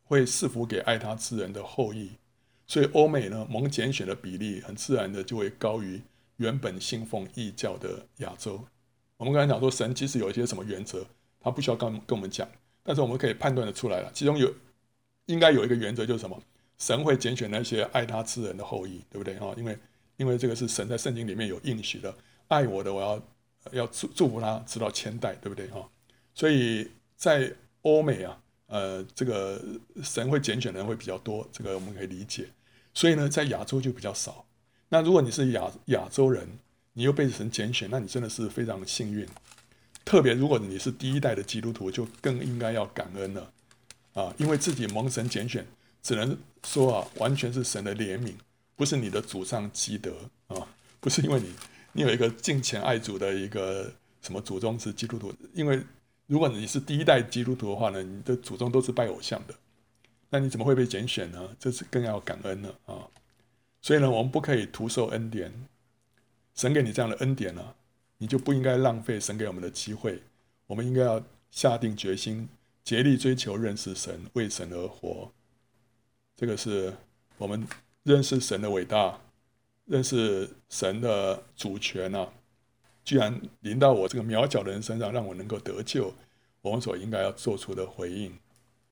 [0.04, 2.10] 会赐福给爱他之人的后裔，
[2.66, 6.00] 所以欧美呢，蒙拣选的比例很自然的就会高于
[6.36, 8.64] 原本信奉异教的亚洲。
[9.16, 11.04] 我们刚才讲说，神即使有一些什么原则，
[11.40, 12.48] 他不需要跟跟我们讲，
[12.82, 14.10] 但是我们可以判断得出来了。
[14.12, 14.52] 其中有
[15.26, 16.40] 应该有一个原则就是什么？
[16.78, 19.54] 神会拣选那些爱他之人的后裔，对不对啊？
[19.56, 19.78] 因为
[20.16, 22.14] 因为这个是神在圣经里面有应许的，
[22.48, 23.22] 爱我的，我要
[23.72, 25.88] 要祝祝福他直到千代，对不对啊？
[26.36, 28.40] 所以在欧美啊。
[28.68, 29.62] 呃，这个
[30.02, 32.48] 神会拣选的人会比较多，这个我们可以理解。
[32.92, 34.44] 所以呢，在亚洲就比较少。
[34.88, 36.48] 那如果你是亚亚洲人，
[36.92, 39.24] 你又被神拣选，那你真的是非常幸运。
[40.04, 43.52] 特别如果你是第一代的基督徒，就更应该要感恩了
[44.14, 45.64] 啊，因为自己蒙神拣选，
[46.02, 48.32] 只能说啊，完全是神的怜悯，
[48.74, 50.12] 不是你的祖上积德
[50.48, 50.66] 啊，
[50.98, 51.52] 不是因为你
[51.92, 55.80] 你有一个敬虔爱主的一个什么祖宗是基督徒，因为。
[56.26, 59.54] 如果你是第一代基督徒的话呢，你的祖宗都是拜偶像的，
[60.30, 61.56] 那你怎么会被拣选呢？
[61.58, 63.06] 这是更要感恩了啊！
[63.80, 65.52] 所以呢，我们不可以徒受恩典，
[66.54, 67.74] 神给你这样的恩典呢，
[68.18, 70.20] 你就不应该浪费神给我们的机会。
[70.66, 71.22] 我们应该要
[71.52, 72.48] 下定决心，
[72.82, 75.30] 竭力追求认识神，为神而活。
[76.34, 76.92] 这个是
[77.38, 77.64] 我们
[78.02, 79.20] 认识神的伟大，
[79.84, 82.32] 认识神的主权啊。
[83.06, 86.12] 居然临到我这个渺小的人身上，让我能够得救，
[86.60, 88.36] 我们所应该要做出的回应。